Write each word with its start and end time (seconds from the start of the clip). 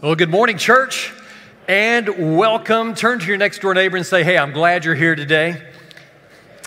Well, 0.00 0.14
good 0.14 0.30
morning, 0.30 0.58
church, 0.58 1.12
and 1.66 2.36
welcome. 2.36 2.94
Turn 2.94 3.18
to 3.18 3.26
your 3.26 3.36
next 3.36 3.60
door 3.60 3.74
neighbor 3.74 3.96
and 3.96 4.06
say, 4.06 4.22
Hey, 4.22 4.38
I'm 4.38 4.52
glad 4.52 4.84
you're 4.84 4.94
here 4.94 5.16
today. 5.16 5.60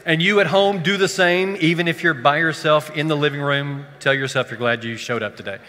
And 0.06 0.22
you 0.22 0.42
at 0.42 0.48
home, 0.48 0.84
do 0.84 0.98
the 0.98 1.08
same, 1.08 1.56
even 1.62 1.88
if 1.88 2.04
you're 2.04 2.14
by 2.14 2.40
yourself 2.40 2.94
in 2.94 3.08
the 3.08 3.16
living 3.16 3.40
room. 3.40 3.86
Tell 4.02 4.14
yourself 4.14 4.52
you're 4.52 4.58
glad 4.58 4.84
you 4.84 4.98
showed 4.98 5.24
up 5.24 5.38
today. 5.38 5.60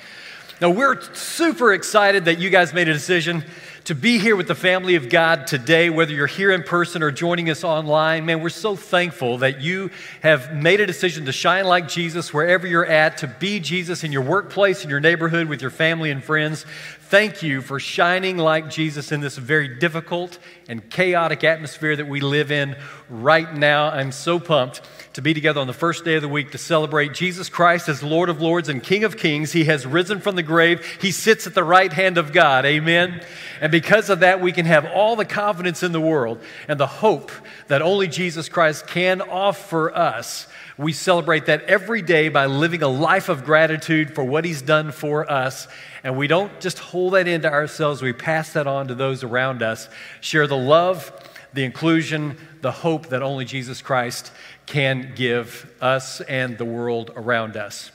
Now, 0.61 0.71
we're 0.71 1.01
super 1.15 1.73
excited 1.73 2.25
that 2.25 2.41
you 2.41 2.51
guys 2.51 2.75
made 2.75 2.89
a 2.89 2.93
decision 2.93 3.45
to 3.85 3.97
be 3.97 4.19
here 4.19 4.37
with 4.37 4.47
the 4.47 4.55
family 4.55 4.95
of 4.95 5.09
God 5.09 5.49
today, 5.49 5.91
whether 5.91 6.13
you're 6.13 6.29
here 6.29 6.53
in 6.53 6.63
person 6.63 7.03
or 7.03 7.11
joining 7.11 7.51
us 7.51 7.65
online. 7.65 8.25
Man, 8.25 8.41
we're 8.41 8.49
so 8.49 8.77
thankful 8.77 9.39
that 9.39 9.61
you 9.61 9.91
have 10.23 10.55
made 10.55 10.81
a 10.81 10.87
decision 10.87 11.25
to 11.25 11.33
shine 11.33 11.65
like 11.65 11.89
Jesus 11.89 12.33
wherever 12.33 12.65
you're 12.65 12.87
at, 12.87 13.19
to 13.19 13.27
be 13.27 13.59
Jesus 13.59 14.05
in 14.05 14.13
your 14.13 14.23
workplace, 14.23 14.85
in 14.85 14.91
your 14.91 15.01
neighborhood, 15.01 15.49
with 15.49 15.61
your 15.61 15.71
family 15.71 16.13
and 16.13 16.23
friends. 16.23 16.65
Thank 17.01 17.43
you 17.43 17.61
for 17.61 17.81
shining 17.81 18.39
like 18.39 18.71
Jesus 18.71 19.11
in 19.11 19.21
this 19.21 19.37
very 19.37 19.69
difficult 19.79 20.39
and 20.69 20.89
chaotic 20.89 21.43
atmosphere 21.43 21.97
that 21.97 22.07
we 22.07 22.21
live 22.21 22.53
in 22.53 22.77
right 23.11 23.53
now. 23.53 23.91
I'm 23.91 24.13
so 24.13 24.39
pumped 24.39 24.81
to 25.15 25.23
be 25.23 25.35
together 25.35 25.61
on 25.61 25.67
the 25.67 25.73
first 25.73 26.05
day 26.05 26.15
of 26.15 26.23
the 26.23 26.29
week 26.29 26.53
to 26.53 26.59
celebrate 26.59 27.13
Jesus 27.13 27.49
Christ 27.49 27.89
as 27.89 28.03
Lord 28.03 28.29
of 28.29 28.41
Lords 28.41 28.69
and 28.69 28.83
King 28.83 29.05
of 29.05 29.17
Kings. 29.17 29.53
He 29.53 29.65
has 29.65 29.87
risen 29.87 30.21
from 30.21 30.37
the 30.37 30.43
grave, 30.43 30.85
He 31.01 31.11
sits 31.11 31.47
at 31.47 31.55
the 31.55 31.65
right 31.65 31.93
hand 31.93 32.17
of 32.17 32.33
God. 32.33 32.65
Amen. 32.65 33.23
And 33.61 33.71
because 33.71 34.09
of 34.09 34.21
that, 34.21 34.41
we 34.41 34.53
can 34.53 34.67
have 34.67 34.87
all 34.87 35.17
the 35.17 35.25
confidence 35.25 35.83
in 35.83 35.93
the 35.93 36.01
world 36.01 36.41
and 36.67 36.81
the 36.81 36.87
hope 36.87 37.31
that 37.69 37.83
only 37.83 38.09
Jesus 38.09 38.49
Christ 38.49 38.87
can 38.87 39.21
offer 39.21 39.95
us. 39.95 40.47
We 40.79 40.93
celebrate 40.95 41.47
that 41.47 41.65
every 41.65 42.01
day 42.01 42.31
by 42.31 42.47
living 42.47 42.83
a 42.83 42.89
life 42.89 43.29
of 43.29 43.45
gratitude 43.45 44.15
for 44.15 44.25
what 44.25 44.45
He's 44.45 44.63
done 44.63 44.93
for 44.93 45.31
us. 45.31 45.69
And 46.03 46.17
we 46.17 46.27
don't 46.27 46.59
just 46.61 46.79
hold 46.79 47.13
that 47.13 47.29
into 47.29 47.51
ourselves, 47.53 48.01
we 48.01 48.13
pass 48.13 48.55
that 48.55 48.67
on 48.67 48.89
to 48.89 48.95
those 48.95 49.23
around 49.23 49.63
us. 49.63 49.89
Share 50.21 50.47
the 50.47 50.57
love, 50.57 51.13
the 51.55 51.65
inclusion, 51.65 52.37
the 52.61 52.73
hope 52.73 53.09
that 53.09 53.23
only 53.23 53.45
Jesus 53.45 53.83
Christ 53.83 54.33
can 54.67 55.13
give 55.15 55.71
us 55.81 56.21
and 56.23 56.57
the 56.59 56.65
world 56.65 57.11
around 57.17 57.57
us. 57.57 57.91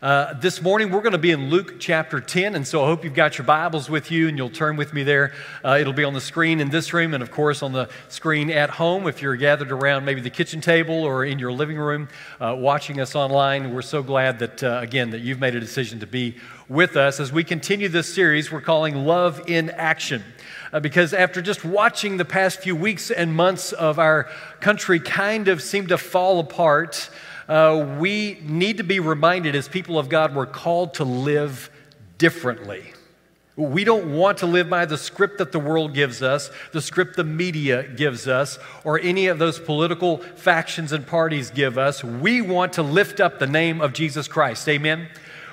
Uh, 0.00 0.32
this 0.34 0.62
morning, 0.62 0.92
we're 0.92 1.00
going 1.00 1.10
to 1.10 1.18
be 1.18 1.32
in 1.32 1.50
Luke 1.50 1.80
chapter 1.80 2.20
10, 2.20 2.54
and 2.54 2.64
so 2.64 2.84
I 2.84 2.86
hope 2.86 3.02
you've 3.02 3.14
got 3.14 3.36
your 3.36 3.44
Bibles 3.44 3.90
with 3.90 4.12
you 4.12 4.28
and 4.28 4.38
you'll 4.38 4.48
turn 4.48 4.76
with 4.76 4.94
me 4.94 5.02
there. 5.02 5.32
Uh, 5.64 5.78
it'll 5.80 5.92
be 5.92 6.04
on 6.04 6.14
the 6.14 6.20
screen 6.20 6.60
in 6.60 6.70
this 6.70 6.92
room, 6.92 7.14
and 7.14 7.22
of 7.22 7.32
course, 7.32 7.64
on 7.64 7.72
the 7.72 7.88
screen 8.08 8.48
at 8.48 8.70
home 8.70 9.08
if 9.08 9.20
you're 9.20 9.34
gathered 9.34 9.72
around 9.72 10.04
maybe 10.04 10.20
the 10.20 10.30
kitchen 10.30 10.60
table 10.60 11.02
or 11.02 11.24
in 11.24 11.40
your 11.40 11.50
living 11.50 11.78
room 11.78 12.08
uh, 12.40 12.54
watching 12.56 13.00
us 13.00 13.16
online. 13.16 13.74
We're 13.74 13.82
so 13.82 14.04
glad 14.04 14.38
that, 14.38 14.62
uh, 14.62 14.78
again, 14.80 15.10
that 15.10 15.22
you've 15.22 15.40
made 15.40 15.56
a 15.56 15.60
decision 15.60 15.98
to 15.98 16.06
be 16.06 16.36
with 16.68 16.96
us 16.96 17.18
as 17.18 17.32
we 17.32 17.42
continue 17.42 17.88
this 17.88 18.14
series 18.14 18.52
we're 18.52 18.60
calling 18.60 19.04
Love 19.04 19.48
in 19.48 19.68
Action. 19.70 20.22
Uh, 20.72 20.80
because 20.80 21.14
after 21.14 21.40
just 21.40 21.64
watching 21.64 22.16
the 22.16 22.24
past 22.24 22.60
few 22.60 22.76
weeks 22.76 23.10
and 23.10 23.34
months 23.34 23.72
of 23.72 23.98
our 23.98 24.24
country 24.60 25.00
kind 25.00 25.48
of 25.48 25.62
seem 25.62 25.86
to 25.86 25.98
fall 25.98 26.40
apart, 26.40 27.08
uh, 27.48 27.96
we 27.98 28.38
need 28.42 28.76
to 28.76 28.84
be 28.84 29.00
reminded 29.00 29.56
as 29.56 29.68
people 29.68 29.98
of 29.98 30.08
God, 30.08 30.34
we're 30.34 30.46
called 30.46 30.94
to 30.94 31.04
live 31.04 31.70
differently. 32.18 32.92
We 33.56 33.82
don't 33.82 34.14
want 34.14 34.38
to 34.38 34.46
live 34.46 34.70
by 34.70 34.84
the 34.84 34.96
script 34.96 35.38
that 35.38 35.50
the 35.50 35.58
world 35.58 35.92
gives 35.92 36.22
us, 36.22 36.48
the 36.72 36.80
script 36.80 37.16
the 37.16 37.24
media 37.24 37.88
gives 37.88 38.28
us, 38.28 38.56
or 38.84 39.00
any 39.00 39.26
of 39.26 39.40
those 39.40 39.58
political 39.58 40.18
factions 40.18 40.92
and 40.92 41.04
parties 41.04 41.50
give 41.50 41.76
us. 41.76 42.04
We 42.04 42.40
want 42.40 42.74
to 42.74 42.84
lift 42.84 43.18
up 43.18 43.40
the 43.40 43.48
name 43.48 43.80
of 43.80 43.94
Jesus 43.94 44.28
Christ. 44.28 44.68
Amen. 44.68 45.08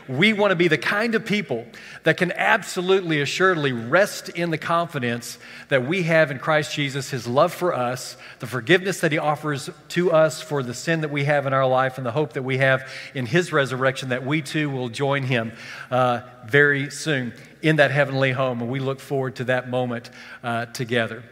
We 0.07 0.33
want 0.33 0.51
to 0.51 0.55
be 0.55 0.67
the 0.67 0.77
kind 0.77 1.15
of 1.15 1.25
people 1.25 1.65
that 2.03 2.17
can 2.17 2.31
absolutely, 2.33 3.21
assuredly 3.21 3.71
rest 3.71 4.29
in 4.29 4.51
the 4.51 4.57
confidence 4.57 5.39
that 5.69 5.87
we 5.87 6.03
have 6.03 6.29
in 6.29 6.37
Christ 6.37 6.73
Jesus, 6.73 7.09
His 7.09 7.25
love 7.27 7.53
for 7.53 7.73
us, 7.73 8.15
the 8.39 8.47
forgiveness 8.47 8.99
that 9.01 9.11
He 9.11 9.17
offers 9.17 9.69
to 9.89 10.11
us 10.11 10.41
for 10.41 10.61
the 10.61 10.73
sin 10.73 11.01
that 11.01 11.11
we 11.11 11.23
have 11.23 11.47
in 11.47 11.53
our 11.53 11.67
life, 11.67 11.97
and 11.97 12.05
the 12.05 12.11
hope 12.11 12.33
that 12.33 12.43
we 12.43 12.59
have 12.59 12.89
in 13.13 13.25
His 13.25 13.51
resurrection 13.51 14.09
that 14.09 14.25
we 14.25 14.41
too 14.41 14.69
will 14.69 14.89
join 14.89 15.23
Him 15.23 15.51
uh, 15.89 16.21
very 16.45 16.91
soon 16.91 17.33
in 17.61 17.77
that 17.77 17.89
heavenly 17.89 18.31
home. 18.31 18.61
And 18.61 18.69
we 18.69 18.79
look 18.79 18.99
forward 18.99 19.35
to 19.37 19.45
that 19.45 19.69
moment 19.69 20.11
uh, 20.43 20.65
together. 20.67 21.23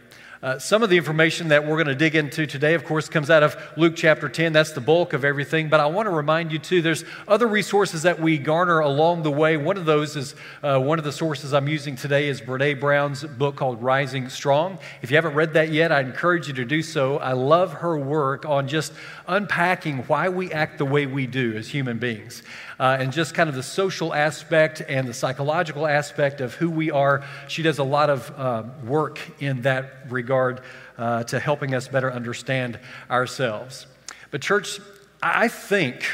Uh, 0.44 0.58
some 0.58 0.82
of 0.82 0.90
the 0.90 0.96
information 0.98 1.48
that 1.48 1.66
we're 1.66 1.82
going 1.82 1.86
to 1.86 1.94
dig 1.94 2.14
into 2.14 2.46
today, 2.46 2.74
of 2.74 2.84
course, 2.84 3.08
comes 3.08 3.30
out 3.30 3.42
of 3.42 3.56
Luke 3.78 3.94
chapter 3.96 4.28
10. 4.28 4.52
That's 4.52 4.72
the 4.72 4.80
bulk 4.82 5.14
of 5.14 5.24
everything. 5.24 5.70
But 5.70 5.80
I 5.80 5.86
want 5.86 6.04
to 6.04 6.10
remind 6.10 6.52
you, 6.52 6.58
too, 6.58 6.82
there's 6.82 7.02
other 7.26 7.46
resources 7.46 8.02
that 8.02 8.20
we 8.20 8.36
garner 8.36 8.80
along 8.80 9.22
the 9.22 9.30
way. 9.30 9.56
One 9.56 9.78
of 9.78 9.86
those 9.86 10.16
is 10.16 10.34
uh, 10.62 10.78
one 10.78 10.98
of 10.98 11.04
the 11.06 11.12
sources 11.12 11.54
I'm 11.54 11.66
using 11.66 11.96
today 11.96 12.28
is 12.28 12.42
Brene 12.42 12.78
Brown's 12.78 13.24
book 13.24 13.56
called 13.56 13.82
Rising 13.82 14.28
Strong. 14.28 14.80
If 15.00 15.10
you 15.10 15.16
haven't 15.16 15.32
read 15.32 15.54
that 15.54 15.70
yet, 15.70 15.90
I 15.90 16.00
encourage 16.00 16.46
you 16.46 16.52
to 16.52 16.66
do 16.66 16.82
so. 16.82 17.16
I 17.20 17.32
love 17.32 17.72
her 17.72 17.96
work 17.98 18.44
on 18.44 18.68
just 18.68 18.92
unpacking 19.26 20.00
why 20.08 20.28
we 20.28 20.52
act 20.52 20.76
the 20.76 20.84
way 20.84 21.06
we 21.06 21.26
do 21.26 21.56
as 21.56 21.68
human 21.68 21.96
beings 21.96 22.42
uh, 22.78 22.96
and 22.98 23.12
just 23.12 23.34
kind 23.34 23.48
of 23.48 23.54
the 23.54 23.62
social 23.62 24.14
aspect 24.14 24.82
and 24.88 25.08
the 25.08 25.14
psychological 25.14 25.86
aspect 25.86 26.40
of 26.40 26.54
who 26.54 26.70
we 26.70 26.90
are. 26.90 27.24
She 27.48 27.62
does 27.62 27.78
a 27.78 27.84
lot 27.84 28.10
of 28.10 28.32
uh, 28.36 28.64
work 28.84 29.20
in 29.40 29.62
that 29.62 30.10
regard 30.10 30.60
uh, 30.98 31.24
to 31.24 31.38
helping 31.38 31.74
us 31.74 31.88
better 31.88 32.12
understand 32.12 32.78
ourselves. 33.10 33.86
But, 34.30 34.42
church, 34.42 34.80
I 35.22 35.48
think 35.48 36.04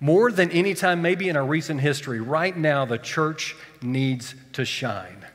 more 0.00 0.30
than 0.30 0.50
any 0.50 0.74
time, 0.74 1.02
maybe 1.02 1.28
in 1.28 1.36
our 1.36 1.46
recent 1.46 1.80
history, 1.80 2.20
right 2.20 2.56
now 2.56 2.84
the 2.84 2.98
church 2.98 3.56
needs 3.82 4.34
to 4.52 4.64
shine 4.64 5.26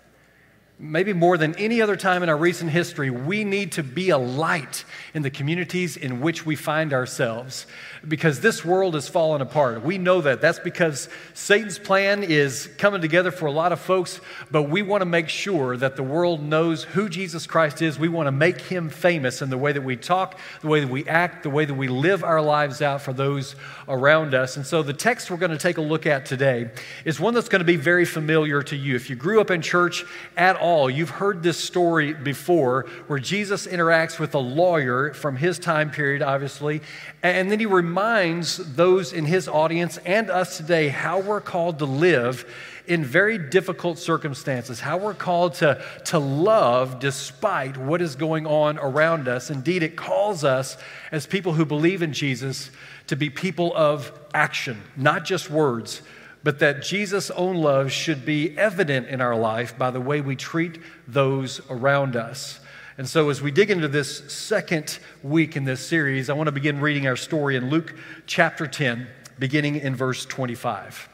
maybe 0.81 1.13
more 1.13 1.37
than 1.37 1.55
any 1.55 1.81
other 1.81 1.95
time 1.95 2.23
in 2.23 2.29
our 2.29 2.37
recent 2.37 2.71
history, 2.71 3.09
we 3.09 3.43
need 3.43 3.73
to 3.73 3.83
be 3.83 4.09
a 4.09 4.17
light 4.17 4.83
in 5.13 5.21
the 5.21 5.29
communities 5.29 5.95
in 5.95 6.19
which 6.19 6.45
we 6.45 6.55
find 6.55 6.91
ourselves 6.91 7.67
because 8.07 8.39
this 8.39 8.65
world 8.65 8.95
is 8.95 9.07
falling 9.07 9.41
apart. 9.41 9.83
We 9.83 9.97
know 9.97 10.21
that. 10.21 10.41
That's 10.41 10.59
because 10.59 11.07
Satan's 11.33 11.77
plan 11.77 12.23
is 12.23 12.67
coming 12.77 13.01
together 13.01 13.29
for 13.29 13.45
a 13.45 13.51
lot 13.51 13.71
of 13.71 13.79
folks, 13.79 14.19
but 14.49 14.63
we 14.63 14.81
want 14.81 15.01
to 15.01 15.05
make 15.05 15.29
sure 15.29 15.77
that 15.77 15.95
the 15.95 16.03
world 16.03 16.41
knows 16.41 16.83
who 16.83 17.09
Jesus 17.09 17.45
Christ 17.45 17.81
is. 17.81 17.99
We 17.99 18.09
want 18.09 18.27
to 18.27 18.31
make 18.31 18.59
him 18.61 18.89
famous 18.89 19.41
in 19.41 19.49
the 19.49 19.57
way 19.57 19.71
that 19.71 19.83
we 19.83 19.95
talk, 19.97 20.39
the 20.61 20.67
way 20.67 20.79
that 20.79 20.89
we 20.89 21.05
act, 21.07 21.43
the 21.43 21.49
way 21.51 21.65
that 21.65 21.73
we 21.73 21.87
live 21.87 22.23
our 22.23 22.41
lives 22.41 22.81
out 22.81 23.01
for 23.01 23.13
those 23.13 23.55
around 23.87 24.33
us. 24.33 24.57
And 24.57 24.65
so 24.65 24.81
the 24.81 24.93
text 24.93 25.29
we're 25.29 25.37
going 25.37 25.51
to 25.51 25.57
take 25.57 25.77
a 25.77 25.81
look 25.81 26.07
at 26.07 26.25
today 26.25 26.71
is 27.05 27.19
one 27.19 27.33
that's 27.35 27.49
going 27.49 27.59
to 27.59 27.65
be 27.65 27.75
very 27.75 28.05
familiar 28.05 28.63
to 28.63 28.75
you. 28.75 28.95
If 28.95 29.09
you 29.09 29.15
grew 29.15 29.39
up 29.39 29.51
in 29.51 29.61
church 29.61 30.03
at 30.35 30.55
all, 30.55 30.89
you've 30.89 31.09
heard 31.09 31.43
this 31.43 31.57
story 31.57 32.13
before 32.13 32.87
where 33.07 33.19
Jesus 33.19 33.67
interacts 33.67 34.17
with 34.17 34.33
a 34.33 34.39
lawyer 34.39 35.13
from 35.13 35.35
his 35.35 35.59
time 35.59 35.91
period, 35.91 36.23
obviously, 36.23 36.81
and 37.21 37.51
then 37.51 37.59
he 37.59 37.67
reminds 37.91 38.55
those 38.75 39.11
in 39.11 39.25
his 39.25 39.49
audience 39.49 39.97
and 40.05 40.29
us 40.29 40.55
today 40.55 40.87
how 40.87 41.19
we're 41.19 41.41
called 41.41 41.77
to 41.79 41.85
live 41.85 42.49
in 42.87 43.03
very 43.03 43.37
difficult 43.37 43.99
circumstances, 43.99 44.79
how 44.79 44.95
we're 44.95 45.13
called 45.13 45.55
to, 45.55 45.83
to 46.05 46.17
love 46.17 47.01
despite 47.01 47.75
what 47.75 48.01
is 48.01 48.15
going 48.15 48.47
on 48.47 48.77
around 48.77 49.27
us. 49.27 49.49
Indeed, 49.49 49.83
it 49.83 49.97
calls 49.97 50.45
us 50.45 50.77
as 51.11 51.27
people 51.27 51.51
who 51.51 51.65
believe 51.65 52.01
in 52.01 52.13
Jesus 52.13 52.71
to 53.07 53.17
be 53.17 53.29
people 53.29 53.75
of 53.75 54.17
action, 54.33 54.81
not 54.95 55.25
just 55.25 55.49
words 55.49 56.01
but 56.43 56.57
that 56.57 56.81
Jesus' 56.81 57.29
own 57.29 57.57
love 57.57 57.91
should 57.91 58.25
be 58.25 58.57
evident 58.57 59.07
in 59.07 59.21
our 59.21 59.35
life 59.35 59.77
by 59.77 59.91
the 59.91 60.01
way 60.01 60.21
we 60.21 60.35
treat 60.35 60.79
those 61.07 61.61
around 61.69 62.15
us. 62.15 62.59
And 62.97 63.07
so, 63.07 63.29
as 63.29 63.41
we 63.41 63.51
dig 63.51 63.71
into 63.71 63.87
this 63.87 64.31
second 64.31 64.99
week 65.23 65.55
in 65.55 65.63
this 65.63 65.85
series, 65.85 66.29
I 66.29 66.33
want 66.33 66.47
to 66.47 66.51
begin 66.51 66.81
reading 66.81 67.07
our 67.07 67.15
story 67.15 67.55
in 67.55 67.69
Luke 67.69 67.95
chapter 68.25 68.67
10, 68.67 69.07
beginning 69.39 69.77
in 69.77 69.95
verse 69.95 70.25
25. 70.25 71.07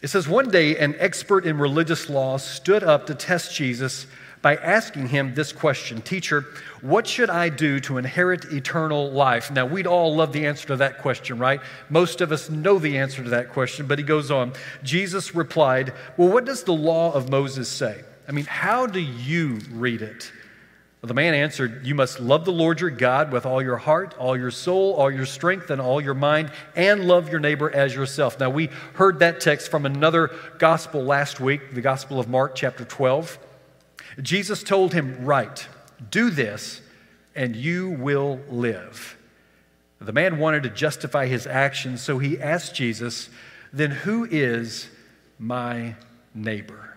It 0.00 0.08
says, 0.08 0.26
One 0.26 0.50
day, 0.50 0.78
an 0.78 0.96
expert 0.98 1.44
in 1.44 1.58
religious 1.58 2.08
law 2.08 2.38
stood 2.38 2.82
up 2.82 3.06
to 3.06 3.14
test 3.14 3.54
Jesus 3.54 4.06
by 4.40 4.56
asking 4.56 5.08
him 5.08 5.34
this 5.34 5.52
question 5.52 6.00
Teacher, 6.00 6.46
what 6.80 7.06
should 7.06 7.28
I 7.28 7.50
do 7.50 7.78
to 7.80 7.98
inherit 7.98 8.46
eternal 8.46 9.10
life? 9.10 9.50
Now, 9.50 9.66
we'd 9.66 9.86
all 9.86 10.16
love 10.16 10.32
the 10.32 10.46
answer 10.46 10.68
to 10.68 10.76
that 10.76 10.98
question, 10.98 11.38
right? 11.38 11.60
Most 11.90 12.22
of 12.22 12.32
us 12.32 12.48
know 12.48 12.78
the 12.78 12.96
answer 12.96 13.22
to 13.22 13.30
that 13.30 13.50
question, 13.50 13.86
but 13.86 13.98
he 13.98 14.04
goes 14.04 14.30
on. 14.30 14.54
Jesus 14.82 15.34
replied, 15.34 15.92
Well, 16.16 16.30
what 16.30 16.46
does 16.46 16.62
the 16.62 16.72
law 16.72 17.12
of 17.12 17.28
Moses 17.28 17.68
say? 17.68 18.04
I 18.30 18.32
mean, 18.32 18.44
how 18.44 18.86
do 18.86 19.00
you 19.00 19.58
read 19.72 20.02
it? 20.02 20.30
Well, 21.02 21.08
the 21.08 21.14
man 21.14 21.34
answered, 21.34 21.84
You 21.84 21.96
must 21.96 22.20
love 22.20 22.44
the 22.44 22.52
Lord 22.52 22.80
your 22.80 22.90
God 22.90 23.32
with 23.32 23.44
all 23.44 23.60
your 23.60 23.76
heart, 23.78 24.14
all 24.20 24.36
your 24.36 24.52
soul, 24.52 24.94
all 24.94 25.10
your 25.10 25.26
strength, 25.26 25.68
and 25.68 25.80
all 25.80 26.00
your 26.00 26.14
mind, 26.14 26.52
and 26.76 27.08
love 27.08 27.28
your 27.28 27.40
neighbor 27.40 27.68
as 27.74 27.92
yourself. 27.92 28.38
Now, 28.38 28.48
we 28.48 28.70
heard 28.94 29.18
that 29.18 29.40
text 29.40 29.68
from 29.68 29.84
another 29.84 30.30
gospel 30.58 31.02
last 31.02 31.40
week, 31.40 31.74
the 31.74 31.80
Gospel 31.80 32.20
of 32.20 32.28
Mark, 32.28 32.54
chapter 32.54 32.84
12. 32.84 33.36
Jesus 34.22 34.62
told 34.62 34.94
him, 34.94 35.24
Right, 35.24 35.66
do 36.12 36.30
this, 36.30 36.82
and 37.34 37.56
you 37.56 37.90
will 37.90 38.38
live. 38.48 39.16
The 40.00 40.12
man 40.12 40.38
wanted 40.38 40.62
to 40.62 40.70
justify 40.70 41.26
his 41.26 41.48
actions, 41.48 42.00
so 42.00 42.20
he 42.20 42.40
asked 42.40 42.76
Jesus, 42.76 43.28
Then 43.72 43.90
who 43.90 44.24
is 44.24 44.88
my 45.36 45.96
neighbor? 46.32 46.89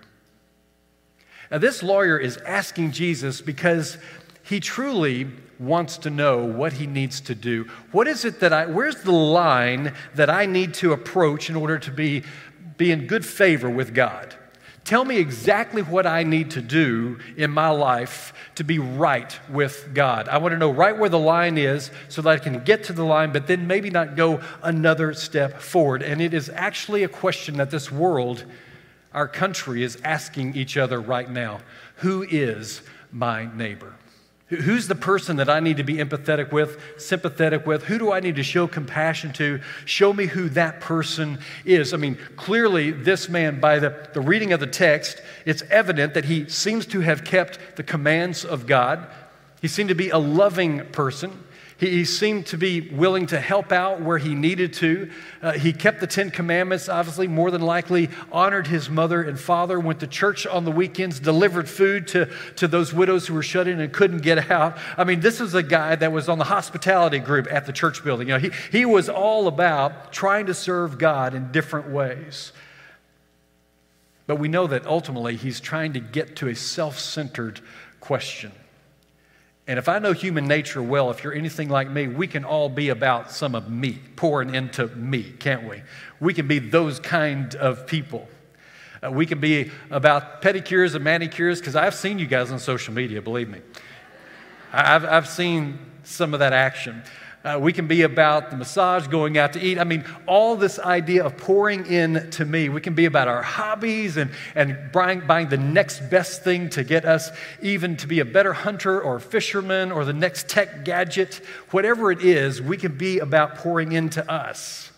Now, 1.53 1.59
this 1.59 1.83
lawyer 1.83 2.17
is 2.17 2.37
asking 2.37 2.93
Jesus 2.93 3.39
because 3.39 3.99
he 4.41 4.59
truly 4.59 5.27
wants 5.59 5.99
to 5.99 6.09
know 6.09 6.43
what 6.43 6.73
he 6.73 6.87
needs 6.87 7.21
to 7.21 7.35
do. 7.35 7.65
What 7.91 8.07
is 8.07 8.25
it 8.25 8.39
that 8.39 8.51
I, 8.51 8.65
where's 8.65 9.03
the 9.03 9.11
line 9.11 9.93
that 10.15 10.31
I 10.31 10.47
need 10.47 10.73
to 10.75 10.93
approach 10.93 11.51
in 11.51 11.55
order 11.55 11.77
to 11.77 11.91
be, 11.91 12.23
be 12.77 12.89
in 12.89 13.05
good 13.05 13.23
favor 13.23 13.69
with 13.69 13.93
God? 13.93 14.35
Tell 14.83 15.05
me 15.05 15.17
exactly 15.17 15.83
what 15.83 16.07
I 16.07 16.23
need 16.23 16.49
to 16.51 16.61
do 16.61 17.19
in 17.37 17.51
my 17.51 17.69
life 17.69 18.33
to 18.55 18.63
be 18.63 18.79
right 18.79 19.39
with 19.47 19.89
God. 19.93 20.27
I 20.29 20.39
want 20.39 20.53
to 20.53 20.57
know 20.57 20.71
right 20.71 20.97
where 20.97 21.07
the 21.07 21.19
line 21.19 21.59
is 21.59 21.91
so 22.09 22.23
that 22.23 22.29
I 22.31 22.39
can 22.39 22.63
get 22.63 22.85
to 22.85 22.93
the 22.93 23.05
line, 23.05 23.31
but 23.31 23.45
then 23.45 23.67
maybe 23.67 23.91
not 23.91 24.15
go 24.15 24.41
another 24.63 25.13
step 25.13 25.61
forward. 25.61 26.01
And 26.01 26.19
it 26.19 26.33
is 26.33 26.49
actually 26.49 27.03
a 27.03 27.07
question 27.07 27.57
that 27.57 27.69
this 27.69 27.91
world, 27.91 28.43
our 29.13 29.27
country, 29.27 29.83
is 29.83 29.97
asking 30.03 30.55
each 30.55 30.77
other 30.77 30.99
right 30.99 31.29
now 31.29 31.61
Who 31.97 32.23
is 32.23 32.81
my 33.11 33.53
neighbor? 33.55 33.93
Who's 34.47 34.87
the 34.87 34.95
person 34.95 35.37
that 35.37 35.49
I 35.49 35.59
need 35.59 35.77
to 35.77 35.83
be 35.83 35.95
empathetic 35.95 36.51
with, 36.51 36.79
sympathetic 36.97 37.65
with? 37.65 37.85
Who 37.85 37.97
do 37.97 38.11
I 38.11 38.19
need 38.19 38.35
to 38.35 38.43
show 38.43 38.67
compassion 38.67 39.33
to? 39.33 39.61
Show 39.85 40.13
me 40.13 40.25
who 40.25 40.49
that 40.49 40.79
person 40.79 41.39
is. 41.65 41.93
I 41.93 41.97
mean, 41.97 42.17
clearly, 42.35 42.91
this 42.91 43.29
man, 43.29 43.59
by 43.59 43.79
the, 43.79 44.09
the 44.13 44.21
reading 44.21 44.53
of 44.53 44.59
the 44.59 44.67
text, 44.67 45.21
it's 45.45 45.63
evident 45.63 46.13
that 46.13 46.25
he 46.25 46.47
seems 46.49 46.85
to 46.87 46.99
have 46.99 47.23
kept 47.23 47.77
the 47.77 47.83
commands 47.83 48.45
of 48.45 48.67
God. 48.67 49.07
He 49.61 49.67
seemed 49.67 49.89
to 49.89 49.95
be 49.95 50.09
a 50.09 50.17
loving 50.17 50.85
person. 50.91 51.42
He, 51.83 51.89
he 51.89 52.05
seemed 52.05 52.45
to 52.47 52.57
be 52.57 52.79
willing 52.79 53.27
to 53.27 53.39
help 53.39 53.73
out 53.73 54.01
where 54.01 54.17
he 54.17 54.35
needed 54.35 54.71
to. 54.75 55.09
Uh, 55.41 55.51
he 55.51 55.73
kept 55.73 55.99
the 55.99 56.07
Ten 56.07 56.31
Commandments, 56.31 56.87
obviously, 56.87 57.27
more 57.27 57.51
than 57.51 57.61
likely, 57.61 58.09
honored 58.31 58.67
his 58.67 58.89
mother 58.89 59.21
and 59.21 59.37
father, 59.37 59.77
went 59.79 59.99
to 59.99 60.07
church 60.07 60.47
on 60.47 60.63
the 60.63 60.71
weekends, 60.71 61.19
delivered 61.19 61.67
food 61.67 62.07
to, 62.09 62.31
to 62.55 62.69
those 62.69 62.93
widows 62.93 63.27
who 63.27 63.33
were 63.33 63.43
shut 63.43 63.67
in 63.67 63.81
and 63.81 63.91
couldn't 63.91 64.21
get 64.21 64.49
out. 64.49 64.77
I 64.97 65.03
mean, 65.03 65.19
this 65.19 65.41
is 65.41 65.55
a 65.55 65.63
guy 65.63 65.95
that 65.95 66.13
was 66.13 66.29
on 66.29 66.37
the 66.37 66.45
hospitality 66.45 67.19
group 67.19 67.47
at 67.51 67.65
the 67.65 67.73
church 67.73 68.01
building. 68.01 68.29
You 68.29 68.35
know, 68.35 68.39
he, 68.39 68.51
he 68.71 68.85
was 68.85 69.09
all 69.09 69.47
about 69.47 70.13
trying 70.13 70.45
to 70.45 70.53
serve 70.53 70.97
God 70.97 71.33
in 71.33 71.51
different 71.51 71.89
ways. 71.89 72.53
But 74.25 74.37
we 74.37 74.47
know 74.47 74.67
that 74.67 74.87
ultimately 74.87 75.35
he's 75.35 75.59
trying 75.59 75.93
to 75.93 75.99
get 75.99 76.37
to 76.37 76.47
a 76.47 76.55
self 76.55 76.97
centered 76.97 77.59
question. 77.99 78.53
And 79.65 79.79
if 79.79 79.87
I 79.87 79.99
know 79.99 80.11
human 80.11 80.45
nature 80.45 80.83
well, 80.83 81.09
if 81.09 81.23
you're 81.23 81.33
anything 81.33 81.69
like 81.69 81.89
me, 81.89 82.07
we 82.07 82.27
can 82.27 82.43
all 82.43 82.67
be 82.67 82.89
about 82.89 83.31
some 83.31 83.55
of 83.55 83.69
me, 83.69 83.97
pouring 84.17 84.55
into 84.55 84.87
me, 84.87 85.23
can't 85.23 85.67
we? 85.67 85.81
We 86.19 86.33
can 86.33 86.47
be 86.47 86.59
those 86.59 86.99
kind 86.99 87.55
of 87.55 87.87
people. 87.87 88.27
Uh, 89.01 89.11
we 89.11 89.25
can 89.25 89.39
be 89.39 89.71
about 89.89 90.41
pedicures 90.41 90.95
and 90.95 91.03
manicures, 91.03 91.59
because 91.59 91.77
I've 91.77 91.95
seen 91.95 92.19
you 92.19 92.27
guys 92.27 92.51
on 92.51 92.59
social 92.59 92.93
media, 92.93 93.21
believe 93.21 93.47
me. 93.47 93.59
I've, 94.73 95.05
I've 95.05 95.29
seen 95.29 95.79
some 96.03 96.33
of 96.33 96.41
that 96.41 96.51
action. 96.51 97.01
Uh, 97.43 97.59
we 97.59 97.73
can 97.73 97.87
be 97.87 98.03
about 98.03 98.51
the 98.51 98.55
massage, 98.55 99.07
going 99.07 99.37
out 99.37 99.51
to 99.51 99.61
eat. 99.61 99.77
I 99.77 99.83
mean, 99.83 100.05
all 100.25 100.55
this 100.55 100.79
idea 100.79 101.25
of 101.25 101.35
pouring 101.35 101.85
in 101.87 102.29
to 102.31 102.45
me. 102.45 102.69
We 102.69 102.79
can 102.79 102.93
be 102.93 103.03
about 103.03 103.27
our 103.27 103.41
hobbies 103.41 104.15
and, 104.15 104.31
and 104.55 104.91
buying, 104.93 105.27
buying 105.27 105.49
the 105.49 105.57
next 105.57 106.09
best 106.09 106.43
thing 106.43 106.69
to 106.69 106.85
get 106.85 107.03
us 107.03 107.31
even 107.61 107.97
to 107.97 108.07
be 108.07 108.21
a 108.21 108.25
better 108.25 108.53
hunter 108.53 109.01
or 109.01 109.19
fisherman 109.19 109.91
or 109.91 110.05
the 110.05 110.13
next 110.13 110.47
tech 110.47 110.85
gadget. 110.85 111.41
Whatever 111.71 112.13
it 112.13 112.23
is, 112.23 112.61
we 112.61 112.77
can 112.77 112.97
be 112.97 113.19
about 113.19 113.55
pouring 113.55 113.91
into 113.91 114.29
us. 114.31 114.89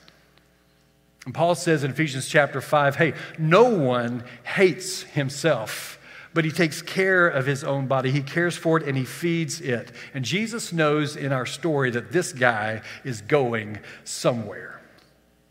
And 1.26 1.34
Paul 1.34 1.56
says 1.56 1.84
in 1.84 1.90
Ephesians 1.90 2.28
chapter 2.28 2.62
5 2.62 2.96
hey, 2.96 3.14
no 3.40 3.70
one 3.70 4.24
hates 4.44 5.02
himself 5.02 5.95
but 6.36 6.44
he 6.44 6.52
takes 6.52 6.82
care 6.82 7.30
of 7.30 7.46
his 7.46 7.64
own 7.64 7.88
body. 7.88 8.12
He 8.12 8.22
cares 8.22 8.58
for 8.58 8.78
it 8.78 8.86
and 8.86 8.98
he 8.98 9.06
feeds 9.06 9.62
it. 9.62 9.94
And 10.14 10.26
Jesus 10.26 10.74
knows 10.74 11.16
in 11.16 11.32
our 11.32 11.46
story 11.46 11.90
that 11.92 12.12
this 12.12 12.34
guy 12.34 12.82
is 13.06 13.22
going 13.22 13.80
somewhere. 14.04 14.82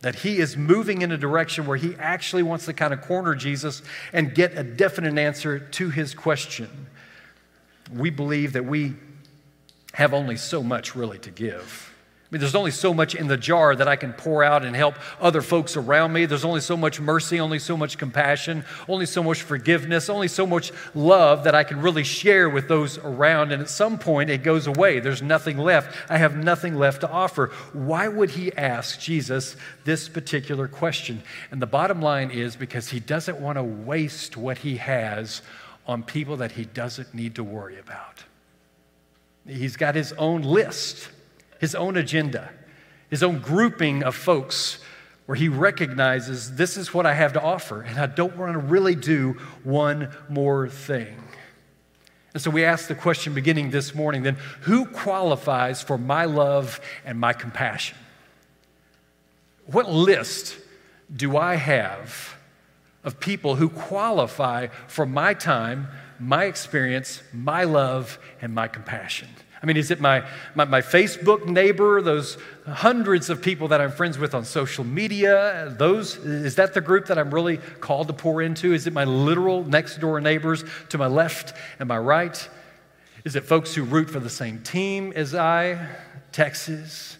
That 0.02 0.16
he 0.16 0.36
is 0.36 0.58
moving 0.58 1.00
in 1.00 1.10
a 1.10 1.16
direction 1.16 1.64
where 1.64 1.78
he 1.78 1.96
actually 1.98 2.42
wants 2.42 2.66
to 2.66 2.74
kind 2.74 2.92
of 2.92 3.00
corner 3.00 3.34
Jesus 3.34 3.80
and 4.12 4.34
get 4.34 4.58
a 4.58 4.62
definite 4.62 5.18
answer 5.18 5.58
to 5.58 5.88
his 5.88 6.12
question. 6.12 6.68
We 7.90 8.10
believe 8.10 8.52
that 8.52 8.66
we 8.66 8.92
have 9.94 10.12
only 10.12 10.36
so 10.36 10.62
much 10.62 10.94
really 10.94 11.18
to 11.20 11.30
give 11.30 11.93
mean, 12.34 12.40
there's 12.40 12.56
only 12.56 12.72
so 12.72 12.92
much 12.92 13.14
in 13.14 13.28
the 13.28 13.36
jar 13.36 13.76
that 13.76 13.86
I 13.86 13.94
can 13.94 14.12
pour 14.12 14.42
out 14.42 14.64
and 14.64 14.74
help 14.74 14.96
other 15.20 15.40
folks 15.40 15.76
around 15.76 16.12
me. 16.12 16.26
There's 16.26 16.44
only 16.44 16.62
so 16.62 16.76
much 16.76 17.00
mercy, 17.00 17.38
only 17.38 17.60
so 17.60 17.76
much 17.76 17.96
compassion, 17.96 18.64
only 18.88 19.06
so 19.06 19.22
much 19.22 19.42
forgiveness, 19.42 20.10
only 20.10 20.26
so 20.26 20.44
much 20.44 20.72
love 20.96 21.44
that 21.44 21.54
I 21.54 21.62
can 21.62 21.80
really 21.80 22.02
share 22.02 22.50
with 22.50 22.66
those 22.66 22.98
around. 22.98 23.52
And 23.52 23.62
at 23.62 23.68
some 23.68 24.00
point, 24.00 24.30
it 24.30 24.42
goes 24.42 24.66
away. 24.66 24.98
There's 24.98 25.22
nothing 25.22 25.58
left. 25.58 25.96
I 26.10 26.18
have 26.18 26.36
nothing 26.36 26.74
left 26.74 27.02
to 27.02 27.08
offer. 27.08 27.52
Why 27.72 28.08
would 28.08 28.30
he 28.30 28.52
ask 28.56 28.98
Jesus 28.98 29.54
this 29.84 30.08
particular 30.08 30.66
question? 30.66 31.22
And 31.52 31.62
the 31.62 31.66
bottom 31.66 32.02
line 32.02 32.32
is 32.32 32.56
because 32.56 32.88
he 32.88 32.98
doesn't 32.98 33.38
want 33.38 33.58
to 33.58 33.62
waste 33.62 34.36
what 34.36 34.58
he 34.58 34.78
has 34.78 35.40
on 35.86 36.02
people 36.02 36.38
that 36.38 36.50
he 36.50 36.64
doesn't 36.64 37.14
need 37.14 37.36
to 37.36 37.44
worry 37.44 37.78
about. 37.78 38.24
He's 39.46 39.76
got 39.76 39.94
his 39.94 40.12
own 40.14 40.42
list 40.42 41.10
his 41.60 41.74
own 41.74 41.96
agenda, 41.96 42.50
his 43.10 43.22
own 43.22 43.40
grouping 43.40 44.02
of 44.02 44.14
folks 44.14 44.78
where 45.26 45.36
he 45.36 45.48
recognizes 45.48 46.56
this 46.56 46.76
is 46.76 46.92
what 46.92 47.06
I 47.06 47.14
have 47.14 47.32
to 47.32 47.42
offer, 47.42 47.80
and 47.80 47.98
I 47.98 48.06
don't 48.06 48.36
want 48.36 48.52
to 48.52 48.58
really 48.58 48.94
do 48.94 49.32
one 49.62 50.14
more 50.28 50.68
thing. 50.68 51.16
And 52.34 52.42
so 52.42 52.50
we 52.50 52.64
ask 52.64 52.88
the 52.88 52.94
question 52.94 53.32
beginning 53.32 53.70
this 53.70 53.94
morning 53.94 54.22
then 54.22 54.36
who 54.62 54.86
qualifies 54.86 55.82
for 55.82 55.96
my 55.96 56.24
love 56.24 56.80
and 57.04 57.18
my 57.18 57.32
compassion? 57.32 57.96
What 59.66 59.88
list 59.88 60.58
do 61.14 61.36
I 61.36 61.54
have 61.54 62.36
of 63.04 63.20
people 63.20 63.54
who 63.54 63.68
qualify 63.68 64.66
for 64.88 65.06
my 65.06 65.32
time, 65.32 65.88
my 66.18 66.44
experience, 66.44 67.22
my 67.32 67.64
love, 67.64 68.18
and 68.42 68.54
my 68.54 68.68
compassion? 68.68 69.28
I 69.64 69.66
mean, 69.66 69.78
is 69.78 69.90
it 69.90 69.98
my, 69.98 70.28
my, 70.54 70.66
my, 70.66 70.82
Facebook 70.82 71.46
neighbor, 71.46 72.02
those 72.02 72.36
hundreds 72.66 73.30
of 73.30 73.40
people 73.40 73.68
that 73.68 73.80
I'm 73.80 73.90
friends 73.90 74.18
with 74.18 74.34
on 74.34 74.44
social 74.44 74.84
media? 74.84 75.74
Those, 75.78 76.16
is 76.16 76.56
that 76.56 76.74
the 76.74 76.82
group 76.82 77.06
that 77.06 77.16
I'm 77.16 77.32
really 77.32 77.56
called 77.80 78.08
to 78.08 78.12
pour 78.12 78.42
into? 78.42 78.74
Is 78.74 78.86
it 78.86 78.92
my 78.92 79.04
literal 79.04 79.64
next 79.64 80.00
door 80.00 80.20
neighbors 80.20 80.64
to 80.90 80.98
my 80.98 81.06
left 81.06 81.54
and 81.78 81.88
my 81.88 81.96
right? 81.96 82.46
Is 83.24 83.36
it 83.36 83.44
folks 83.44 83.74
who 83.74 83.84
root 83.84 84.10
for 84.10 84.20
the 84.20 84.28
same 84.28 84.60
team 84.60 85.14
as 85.16 85.34
I? 85.34 85.88
Texas, 86.30 87.16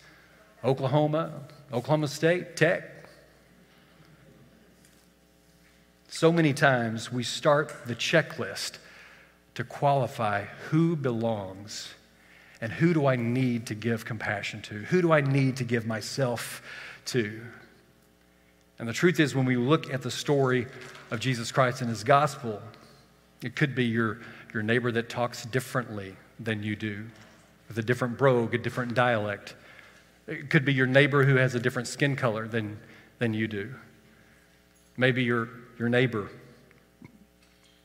Oklahoma, 0.62 1.33
Oklahoma 1.73 2.09
State, 2.09 2.59
Tech? 2.59 3.09
So 6.09 6.30
many 6.30 6.52
times 6.52 7.11
we 7.11 7.23
start 7.23 7.87
the 7.87 7.95
checklist 7.95 8.76
to 9.54 9.64
qualify 9.64 10.45
who 10.69 10.95
belongs 10.95 11.95
and 12.64 12.73
who 12.73 12.94
do 12.94 13.06
I 13.06 13.16
need 13.16 13.66
to 13.66 13.75
give 13.75 14.06
compassion 14.06 14.62
to? 14.62 14.75
Who 14.75 15.02
do 15.02 15.12
I 15.12 15.21
need 15.21 15.59
to 15.59 15.64
give 15.64 15.87
myself 15.87 16.62
to? 17.04 17.42
And 18.78 18.88
the 18.88 18.94
truth 18.94 19.21
is, 19.21 19.35
when 19.35 19.44
we 19.44 19.59
look 19.59 19.92
at 19.92 20.00
the 20.00 20.11
story 20.11 20.66
of 21.11 21.21
Jesus 21.21 21.52
Christ 21.52 21.83
and 21.83 21.90
his 21.90 22.02
gospel, 22.02 22.62
it 23.42 23.54
could 23.54 23.75
be 23.75 23.85
your, 23.85 24.21
your 24.54 24.62
neighbor 24.62 24.90
that 24.92 25.11
talks 25.11 25.44
differently 25.44 26.16
than 26.40 26.62
you 26.62 26.75
do, 26.75 27.04
with 27.68 27.76
a 27.76 27.83
different 27.83 28.16
brogue, 28.16 28.54
a 28.54 28.59
different 28.59 28.94
dialect. 28.94 29.56
It 30.26 30.49
could 30.49 30.64
be 30.64 30.73
your 30.73 30.87
neighbor 30.87 31.23
who 31.23 31.37
has 31.37 31.54
a 31.54 31.61
different 31.61 31.87
skin 31.87 32.16
color 32.16 32.49
than, 32.49 32.78
than 33.18 33.35
you 33.35 33.47
do. 33.47 33.75
Maybe 34.97 35.23
your, 35.23 35.50
your 35.78 35.90
neighbor 35.90 36.30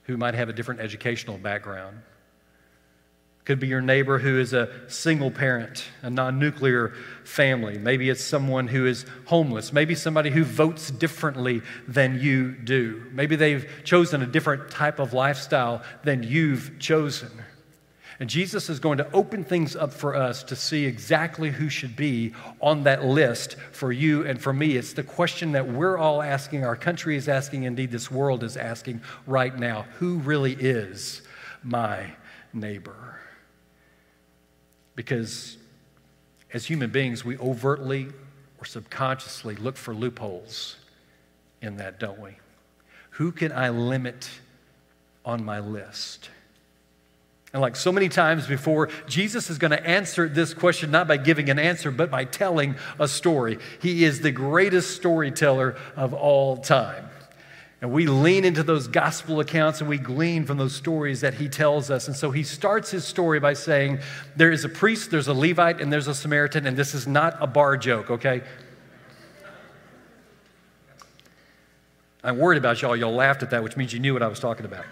who 0.03 0.15
might 0.15 0.35
have 0.35 0.47
a 0.47 0.53
different 0.53 0.79
educational 0.79 1.37
background. 1.37 1.99
Could 3.49 3.59
be 3.59 3.65
your 3.65 3.81
neighbor 3.81 4.19
who 4.19 4.39
is 4.39 4.53
a 4.53 4.69
single 4.87 5.31
parent, 5.31 5.83
a 6.03 6.09
non 6.11 6.37
nuclear 6.37 6.93
family. 7.23 7.79
Maybe 7.79 8.07
it's 8.11 8.23
someone 8.23 8.67
who 8.67 8.85
is 8.85 9.07
homeless. 9.25 9.73
Maybe 9.73 9.95
somebody 9.95 10.29
who 10.29 10.43
votes 10.43 10.91
differently 10.91 11.63
than 11.87 12.19
you 12.19 12.51
do. 12.51 13.07
Maybe 13.11 13.35
they've 13.35 13.67
chosen 13.83 14.21
a 14.21 14.27
different 14.27 14.69
type 14.69 14.99
of 14.99 15.13
lifestyle 15.13 15.81
than 16.03 16.21
you've 16.21 16.77
chosen. 16.77 17.31
And 18.19 18.29
Jesus 18.29 18.69
is 18.69 18.79
going 18.79 18.99
to 18.99 19.11
open 19.13 19.43
things 19.43 19.75
up 19.75 19.93
for 19.93 20.15
us 20.15 20.43
to 20.43 20.55
see 20.55 20.85
exactly 20.85 21.49
who 21.49 21.69
should 21.69 21.95
be 21.95 22.35
on 22.61 22.83
that 22.83 23.03
list 23.03 23.55
for 23.71 23.91
you 23.91 24.27
and 24.27 24.39
for 24.39 24.53
me. 24.53 24.77
It's 24.77 24.93
the 24.93 25.01
question 25.01 25.53
that 25.53 25.67
we're 25.67 25.97
all 25.97 26.21
asking, 26.21 26.65
our 26.65 26.75
country 26.75 27.15
is 27.15 27.27
asking, 27.27 27.63
indeed, 27.63 27.89
this 27.89 28.11
world 28.11 28.43
is 28.43 28.57
asking 28.57 29.01
right 29.25 29.57
now 29.57 29.87
who 29.97 30.19
really 30.19 30.53
is 30.53 31.23
my 31.63 32.11
neighbor? 32.53 33.08
Because 34.99 35.55
as 36.53 36.65
human 36.65 36.89
beings, 36.89 37.23
we 37.23 37.37
overtly 37.37 38.07
or 38.59 38.65
subconsciously 38.65 39.55
look 39.55 39.77
for 39.77 39.95
loopholes 39.95 40.75
in 41.61 41.77
that, 41.77 42.01
don't 42.01 42.19
we? 42.19 42.31
Who 43.11 43.31
can 43.31 43.53
I 43.53 43.69
limit 43.69 44.29
on 45.23 45.45
my 45.45 45.61
list? 45.61 46.29
And 47.53 47.61
like 47.61 47.77
so 47.77 47.93
many 47.93 48.09
times 48.09 48.45
before, 48.45 48.89
Jesus 49.07 49.49
is 49.49 49.57
going 49.57 49.71
to 49.71 49.87
answer 49.87 50.27
this 50.27 50.53
question 50.53 50.91
not 50.91 51.07
by 51.07 51.15
giving 51.15 51.49
an 51.49 51.59
answer, 51.59 51.91
but 51.91 52.11
by 52.11 52.25
telling 52.25 52.75
a 52.99 53.07
story. 53.07 53.57
He 53.81 54.03
is 54.03 54.19
the 54.19 54.31
greatest 54.31 54.97
storyteller 54.97 55.77
of 55.95 56.13
all 56.13 56.57
time. 56.57 57.05
And 57.81 57.93
we 57.93 58.07
lean 58.07 58.43
into 58.43 58.61
those 58.61 58.89
gospel 58.89 59.39
accounts 59.39 59.79
and 59.79 59.89
we 59.89 59.97
glean 59.97 60.45
from 60.45 60.57
those 60.57 60.75
stories 60.75 61.21
that 61.21 61.35
he 61.35 61.47
tells 61.47 61.89
us. 61.89 62.07
And 62.07 62.15
so 62.15 62.29
he 62.29 62.43
starts 62.43 62.91
his 62.91 63.05
story 63.05 63.39
by 63.39 63.53
saying, 63.53 63.99
There 64.35 64.51
is 64.51 64.65
a 64.65 64.69
priest, 64.69 65.11
there's 65.11 65.29
a 65.29 65.33
Levite, 65.33 65.79
and 65.79 65.91
there's 65.91 66.07
a 66.07 66.13
Samaritan, 66.13 66.67
and 66.67 66.75
this 66.75 66.93
is 66.93 67.07
not 67.07 67.37
a 67.39 67.47
bar 67.47 67.77
joke, 67.77 68.11
okay? 68.11 68.41
I'm 72.21 72.37
worried 72.37 72.57
about 72.57 72.81
y'all. 72.81 72.97
Y'all 72.97 73.13
laughed 73.13 73.43
at 73.43 73.51
that, 73.51 73.63
which 73.63 73.77
means 73.77 73.93
you 73.93 73.99
knew 73.99 74.11
what 74.11 74.21
I 74.21 74.27
was 74.27 74.41
talking 74.41 74.65
about. 74.65 74.83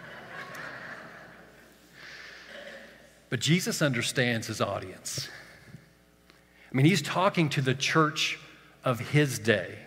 But 3.29 3.41
Jesus 3.41 3.82
understands 3.82 4.48
his 4.48 4.62
audience. 4.62 5.27
I 6.72 6.75
mean, 6.75 6.86
he's 6.86 7.01
talking 7.01 7.50
to 7.50 7.62
the 7.62 7.74
church 7.74 8.39
of 8.86 9.00
his 9.00 9.39
day. 9.39 9.77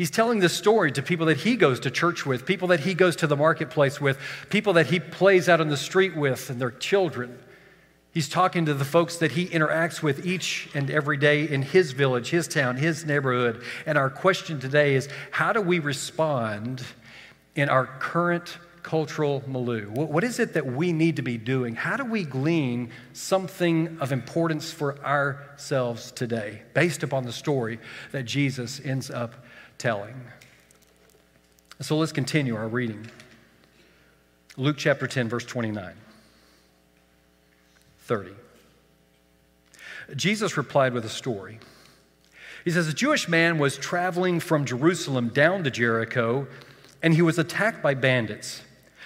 He's 0.00 0.10
telling 0.10 0.38
this 0.38 0.54
story 0.54 0.90
to 0.92 1.02
people 1.02 1.26
that 1.26 1.36
he 1.36 1.56
goes 1.56 1.78
to 1.80 1.90
church 1.90 2.24
with, 2.24 2.46
people 2.46 2.68
that 2.68 2.80
he 2.80 2.94
goes 2.94 3.16
to 3.16 3.26
the 3.26 3.36
marketplace 3.36 4.00
with, 4.00 4.18
people 4.48 4.72
that 4.72 4.86
he 4.86 4.98
plays 4.98 5.46
out 5.46 5.60
on 5.60 5.68
the 5.68 5.76
street 5.76 6.16
with, 6.16 6.48
and 6.48 6.58
their 6.58 6.70
children. 6.70 7.38
He's 8.14 8.26
talking 8.26 8.64
to 8.64 8.72
the 8.72 8.86
folks 8.86 9.18
that 9.18 9.32
he 9.32 9.46
interacts 9.48 10.02
with 10.02 10.24
each 10.24 10.70
and 10.72 10.90
every 10.90 11.18
day 11.18 11.46
in 11.46 11.60
his 11.60 11.92
village, 11.92 12.30
his 12.30 12.48
town, 12.48 12.78
his 12.78 13.04
neighborhood. 13.04 13.62
And 13.84 13.98
our 13.98 14.08
question 14.08 14.58
today 14.58 14.94
is 14.94 15.06
how 15.32 15.52
do 15.52 15.60
we 15.60 15.80
respond 15.80 16.82
in 17.54 17.68
our 17.68 17.84
current 17.84 18.56
cultural 18.82 19.42
milieu? 19.46 19.90
What 19.90 20.24
is 20.24 20.38
it 20.38 20.54
that 20.54 20.64
we 20.64 20.94
need 20.94 21.16
to 21.16 21.22
be 21.22 21.36
doing? 21.36 21.74
How 21.74 21.98
do 21.98 22.06
we 22.06 22.24
glean 22.24 22.88
something 23.12 23.98
of 24.00 24.12
importance 24.12 24.72
for 24.72 24.98
ourselves 25.04 26.10
today 26.10 26.62
based 26.72 27.02
upon 27.02 27.24
the 27.24 27.34
story 27.34 27.78
that 28.12 28.22
Jesus 28.22 28.80
ends 28.82 29.10
up 29.10 29.44
telling? 29.80 30.14
So 31.80 31.96
let's 31.96 32.12
continue 32.12 32.54
our 32.54 32.68
reading. 32.68 33.10
Luke 34.56 34.76
chapter 34.78 35.06
10, 35.06 35.28
verse 35.28 35.46
29. 35.46 35.94
30. 38.00 38.30
Jesus 40.14 40.56
replied 40.56 40.92
with 40.92 41.04
a 41.04 41.08
story. 41.08 41.58
He 42.64 42.70
says, 42.70 42.88
A 42.88 42.92
Jewish 42.92 43.28
man 43.28 43.58
was 43.58 43.78
traveling 43.78 44.38
from 44.38 44.66
Jerusalem 44.66 45.28
down 45.28 45.64
to 45.64 45.70
Jericho, 45.70 46.46
and 47.02 47.14
he 47.14 47.22
was 47.22 47.38
attacked 47.38 47.82
by 47.82 47.94
bandits. 47.94 48.62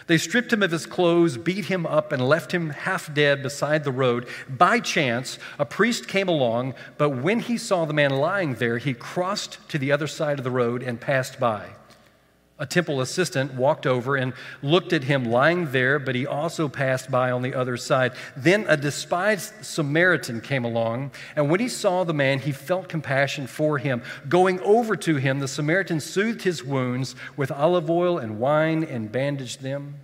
They 0.06 0.18
stripped 0.18 0.52
him 0.52 0.62
of 0.62 0.70
his 0.70 0.87
clothes, 0.87 1.38
beat 1.38 1.66
him 1.66 1.87
up, 1.87 2.12
and 2.12 2.28
left 2.28 2.52
him 2.52 2.70
half 2.70 3.12
dead 3.14 3.42
beside 3.42 3.84
the 3.84 3.92
road. 3.92 4.28
By 4.49 4.80
chance, 4.80 5.38
a 5.58 5.64
priest 5.64 6.08
came 6.08 6.28
along, 6.28 6.75
but 6.99 7.11
when 7.11 7.40
he 7.40 7.56
saw 7.56 7.84
the 7.84 7.94
man 7.94 8.11
lying 8.11 8.54
there, 8.54 8.78
he 8.78 8.92
crossed 8.92 9.66
to 9.70 9.78
the 9.78 9.92
other 9.92 10.06
side 10.06 10.38
of 10.38 10.44
the 10.44 10.50
road 10.50 10.82
and 10.82 11.00
passed 11.00 11.40
by. 11.40 11.70
A 12.56 12.66
temple 12.66 13.00
assistant 13.00 13.54
walked 13.54 13.84
over 13.84 14.14
and 14.14 14.32
looked 14.62 14.92
at 14.92 15.02
him 15.02 15.25
lying 15.25 15.73
there, 15.73 15.99
but 15.99 16.14
he 16.14 16.25
also 16.25 16.68
passed 16.68 17.11
by 17.11 17.32
on 17.32 17.42
the 17.42 17.52
other 17.52 17.76
side. 17.76 18.12
Then 18.37 18.64
a 18.68 18.76
despised 18.76 19.64
Samaritan 19.64 20.40
came 20.40 20.64
along, 20.64 21.11
and 21.34 21.50
when 21.50 21.58
he 21.58 21.68
saw 21.68 22.04
the 22.04 22.14
man, 22.14 22.38
he 22.38 22.52
felt 22.52 22.88
compassion 22.88 23.49
for 23.49 23.78
him. 23.78 24.02
Going 24.28 24.61
over 24.61 24.94
to 24.94 25.16
him, 25.16 25.40
the 25.40 25.49
Samaritan 25.49 25.99
soothed 25.99 26.42
his 26.42 26.62
wounds 26.62 27.16
with 27.37 27.50
olive 27.50 27.90
oil 27.90 28.18
and 28.18 28.38
wine 28.38 28.84
and 28.84 29.11
bandaged 29.11 29.62
them. 29.62 29.96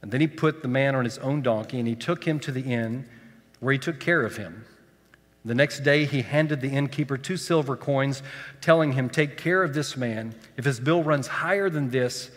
And 0.00 0.10
then 0.10 0.22
he 0.22 0.26
put 0.26 0.62
the 0.62 0.68
man 0.68 0.94
on 0.94 1.04
his 1.04 1.18
own 1.18 1.42
donkey, 1.42 1.78
and 1.78 1.86
he 1.86 1.94
took 1.94 2.24
him 2.24 2.40
to 2.40 2.52
the 2.52 2.62
inn 2.62 3.06
where 3.58 3.72
he 3.74 3.78
took 3.78 4.00
care 4.00 4.22
of 4.22 4.38
him. 4.38 4.64
The 5.44 5.54
next 5.54 5.80
day, 5.80 6.04
he 6.04 6.22
handed 6.22 6.60
the 6.60 6.68
innkeeper 6.68 7.16
two 7.16 7.38
silver 7.38 7.76
coins, 7.76 8.22
telling 8.60 8.92
him, 8.92 9.08
Take 9.08 9.38
care 9.38 9.62
of 9.62 9.72
this 9.72 9.96
man. 9.96 10.34
If 10.56 10.66
his 10.66 10.78
bill 10.78 11.02
runs 11.02 11.26
higher 11.26 11.70
than 11.70 11.90
this, 11.90 12.30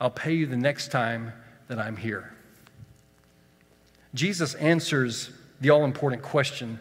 I'll 0.00 0.10
pay 0.10 0.34
you 0.34 0.46
the 0.46 0.56
next 0.56 0.92
time 0.92 1.32
that 1.68 1.78
I'm 1.78 1.96
here. 1.96 2.32
Jesus 4.14 4.54
answers 4.54 5.30
the 5.60 5.70
all 5.70 5.84
important 5.84 6.22
question 6.22 6.78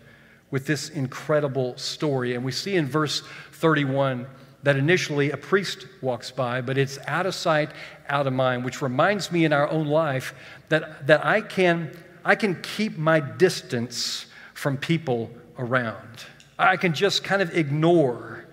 with 0.52 0.68
this 0.68 0.90
incredible 0.90 1.76
story. 1.78 2.36
And 2.36 2.46
we 2.46 2.52
see 2.52 2.76
in 2.76 2.86
verse 2.86 3.24
31 3.54 4.28
that 4.62 4.76
initially 4.76 5.32
a 5.32 5.38
priest 5.38 5.88
walks 6.02 6.30
by, 6.30 6.62
but 6.62 6.78
it's 6.78 7.00
out 7.08 7.26
of 7.26 7.34
sight, 7.34 7.72
out 8.08 8.28
of 8.28 8.34
mind, 8.34 8.64
which 8.64 8.82
reminds 8.82 9.32
me 9.32 9.46
in 9.46 9.54
our 9.54 9.70
own 9.70 9.88
life 9.88 10.36
that, 10.70 11.08
that 11.08 11.26
I, 11.26 11.42
can, 11.42 11.92
I 12.24 12.36
can 12.36 12.62
keep 12.62 12.98
my 12.98 13.20
distance 13.20 14.28
from 14.54 14.78
people 14.78 15.32
around. 15.58 16.26
I 16.58 16.78
can 16.78 16.94
just 16.94 17.24
kind 17.24 17.42
of 17.42 17.56
ignore 17.56 18.46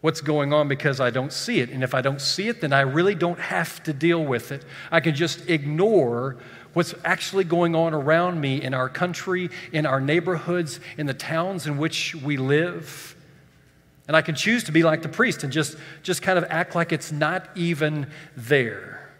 what's 0.00 0.20
going 0.20 0.52
on 0.52 0.68
because 0.68 1.00
I 1.00 1.10
don't 1.10 1.32
see 1.32 1.60
it. 1.60 1.70
And 1.70 1.82
if 1.82 1.94
I 1.94 2.00
don't 2.00 2.20
see 2.20 2.48
it, 2.48 2.60
then 2.60 2.72
I 2.72 2.80
really 2.80 3.14
don't 3.14 3.38
have 3.38 3.82
to 3.84 3.92
deal 3.92 4.24
with 4.24 4.52
it. 4.52 4.64
I 4.90 5.00
can 5.00 5.14
just 5.14 5.48
ignore 5.48 6.36
what's 6.72 6.94
actually 7.04 7.44
going 7.44 7.74
on 7.74 7.94
around 7.94 8.40
me 8.40 8.62
in 8.62 8.74
our 8.74 8.88
country, 8.88 9.50
in 9.72 9.86
our 9.86 10.00
neighborhoods, 10.00 10.78
in 10.96 11.06
the 11.06 11.14
towns 11.14 11.66
in 11.66 11.78
which 11.78 12.14
we 12.14 12.36
live. 12.36 13.16
And 14.06 14.16
I 14.16 14.22
can 14.22 14.34
choose 14.34 14.64
to 14.64 14.72
be 14.72 14.82
like 14.84 15.02
the 15.02 15.08
priest 15.08 15.42
and 15.42 15.52
just, 15.52 15.76
just 16.02 16.22
kind 16.22 16.38
of 16.38 16.44
act 16.48 16.74
like 16.74 16.92
it's 16.92 17.10
not 17.12 17.48
even 17.56 18.06
there. 18.36 19.10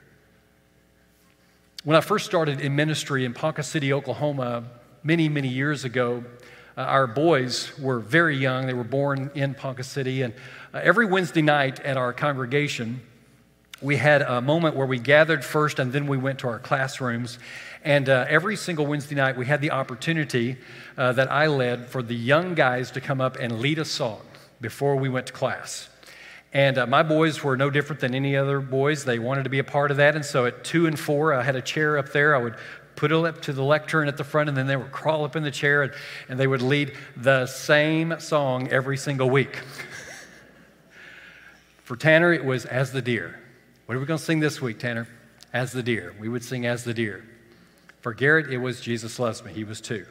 When 1.84 1.96
I 1.96 2.00
first 2.00 2.24
started 2.26 2.60
in 2.60 2.76
ministry 2.76 3.24
in 3.24 3.34
Ponca 3.34 3.62
City, 3.62 3.92
Oklahoma, 3.92 4.64
many, 5.02 5.28
many 5.28 5.48
years 5.48 5.84
ago, 5.84 6.24
uh, 6.78 6.82
our 6.82 7.08
boys 7.08 7.76
were 7.76 7.98
very 7.98 8.36
young. 8.36 8.68
They 8.68 8.72
were 8.72 8.84
born 8.84 9.32
in 9.34 9.52
Ponca 9.52 9.82
City. 9.82 10.22
And 10.22 10.32
uh, 10.72 10.78
every 10.80 11.06
Wednesday 11.06 11.42
night 11.42 11.80
at 11.80 11.96
our 11.96 12.12
congregation, 12.12 13.00
we 13.82 13.96
had 13.96 14.22
a 14.22 14.40
moment 14.40 14.76
where 14.76 14.86
we 14.86 15.00
gathered 15.00 15.44
first 15.44 15.80
and 15.80 15.92
then 15.92 16.06
we 16.06 16.16
went 16.16 16.38
to 16.40 16.46
our 16.46 16.60
classrooms. 16.60 17.40
And 17.82 18.08
uh, 18.08 18.26
every 18.28 18.54
single 18.54 18.86
Wednesday 18.86 19.16
night, 19.16 19.36
we 19.36 19.44
had 19.44 19.60
the 19.60 19.72
opportunity 19.72 20.56
uh, 20.96 21.10
that 21.14 21.32
I 21.32 21.48
led 21.48 21.88
for 21.88 22.00
the 22.00 22.14
young 22.14 22.54
guys 22.54 22.92
to 22.92 23.00
come 23.00 23.20
up 23.20 23.36
and 23.40 23.58
lead 23.58 23.80
a 23.80 23.84
song 23.84 24.20
before 24.60 24.94
we 24.94 25.08
went 25.08 25.26
to 25.26 25.32
class. 25.32 25.88
And 26.52 26.78
uh, 26.78 26.86
my 26.86 27.02
boys 27.02 27.42
were 27.44 27.56
no 27.56 27.70
different 27.70 28.00
than 28.00 28.14
any 28.14 28.36
other 28.36 28.60
boys. 28.60 29.04
They 29.04 29.18
wanted 29.18 29.44
to 29.44 29.50
be 29.50 29.58
a 29.58 29.64
part 29.64 29.90
of 29.90 29.96
that. 29.98 30.14
And 30.14 30.24
so 30.24 30.46
at 30.46 30.64
two 30.64 30.86
and 30.86 30.98
four, 30.98 31.34
I 31.34 31.42
had 31.42 31.56
a 31.56 31.60
chair 31.60 31.98
up 31.98 32.10
there. 32.10 32.36
I 32.36 32.38
would 32.38 32.54
put 32.98 33.12
it 33.12 33.24
up 33.24 33.40
to 33.40 33.52
the 33.52 33.62
lectern 33.62 34.08
at 34.08 34.16
the 34.16 34.24
front, 34.24 34.48
and 34.48 34.58
then 34.58 34.66
they 34.66 34.74
would 34.74 34.90
crawl 34.90 35.24
up 35.24 35.36
in 35.36 35.44
the 35.44 35.52
chair 35.52 35.84
and, 35.84 35.92
and 36.28 36.38
they 36.38 36.48
would 36.48 36.60
lead 36.60 36.92
the 37.16 37.46
same 37.46 38.18
song 38.18 38.66
every 38.68 38.96
single 38.96 39.30
week. 39.30 39.60
For 41.84 41.96
Tanner, 41.96 42.32
it 42.32 42.44
was 42.44 42.64
As 42.64 42.90
the 42.90 43.00
Deer. 43.00 43.38
What 43.86 43.94
are 43.94 44.00
we 44.00 44.04
going 44.04 44.18
to 44.18 44.24
sing 44.24 44.40
this 44.40 44.60
week, 44.60 44.80
Tanner? 44.80 45.06
As 45.52 45.70
the 45.70 45.82
Deer. 45.82 46.12
We 46.18 46.28
would 46.28 46.42
sing 46.42 46.66
As 46.66 46.82
the 46.82 46.92
Deer. 46.92 47.24
For 48.00 48.12
Garrett, 48.12 48.52
it 48.52 48.58
was 48.58 48.80
Jesus 48.80 49.20
Loves 49.20 49.44
Me. 49.44 49.52
He 49.52 49.62
was 49.62 49.80
two. 49.80 50.04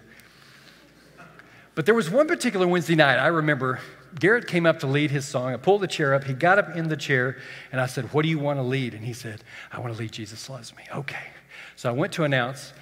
But 1.76 1.86
there 1.86 1.94
was 1.94 2.10
one 2.10 2.26
particular 2.26 2.68
Wednesday 2.68 2.96
night 2.96 3.18
I 3.18 3.28
remember 3.28 3.82
Garrett 4.18 4.48
came 4.48 4.66
up 4.66 4.80
to 4.80 4.88
lead 4.88 5.12
his 5.12 5.26
song. 5.26 5.54
I 5.54 5.58
pulled 5.58 5.82
the 5.82 5.88
chair 5.88 6.14
up. 6.14 6.24
He 6.24 6.34
got 6.34 6.58
up 6.58 6.74
in 6.74 6.88
the 6.88 6.96
chair, 6.96 7.38
and 7.74 7.82
I 7.82 7.86
said, 7.86 8.14
What 8.14 8.24
do 8.24 8.30
you 8.30 8.40
want 8.40 8.60
to 8.60 8.64
lead? 8.64 8.94
And 8.94 9.04
he 9.04 9.12
said, 9.12 9.44
I 9.74 9.80
want 9.82 9.94
to 9.94 10.00
lead 10.00 10.14
Jesus 10.14 10.50
Loves 10.50 10.74
Me. 10.78 10.84
Okay. 10.96 11.18
So 11.78 11.90
I 11.90 11.92
went 11.92 12.12
to 12.14 12.24
announce, 12.24 12.74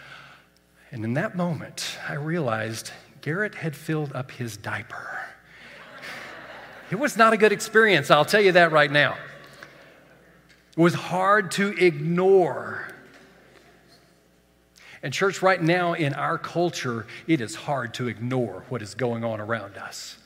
and 0.90 1.04
in 1.04 1.16
that 1.16 1.36
moment, 1.36 1.98
I 2.08 2.14
realized 2.14 2.92
Garrett 3.20 3.54
had 3.54 3.76
filled 3.76 4.14
up 4.14 4.32
his 4.32 4.56
diaper. 4.56 5.20
It 6.90 6.96
was 6.96 7.18
not 7.18 7.34
a 7.34 7.38
good 7.38 7.52
experience, 7.52 8.10
I'll 8.10 8.24
tell 8.24 8.40
you 8.40 8.54
that 8.54 8.72
right 8.72 8.90
now. 8.90 9.18
It 10.78 10.80
was 10.80 10.94
hard 10.94 11.52
to 11.52 11.78
ignore. 11.78 12.88
And, 15.04 15.14
church, 15.14 15.42
right 15.42 15.62
now 15.62 15.92
in 15.92 16.14
our 16.14 16.38
culture, 16.38 17.06
it 17.28 17.42
is 17.42 17.54
hard 17.54 17.94
to 17.96 18.08
ignore 18.08 18.64
what 18.70 18.82
is 18.82 18.96
going 18.96 19.26
on 19.26 19.42
around 19.42 19.76
us 19.76 20.18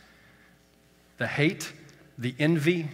the 1.18 1.26
hate, 1.26 1.74
the 2.20 2.36
envy, 2.38 2.88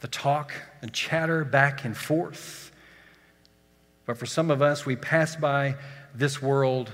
the 0.00 0.08
talk 0.08 0.54
and 0.80 0.90
chatter 0.90 1.44
back 1.44 1.84
and 1.84 1.94
forth. 1.94 2.67
But 4.08 4.16
for 4.16 4.24
some 4.24 4.50
of 4.50 4.62
us, 4.62 4.86
we 4.86 4.96
pass 4.96 5.36
by 5.36 5.76
this 6.14 6.40
world 6.40 6.90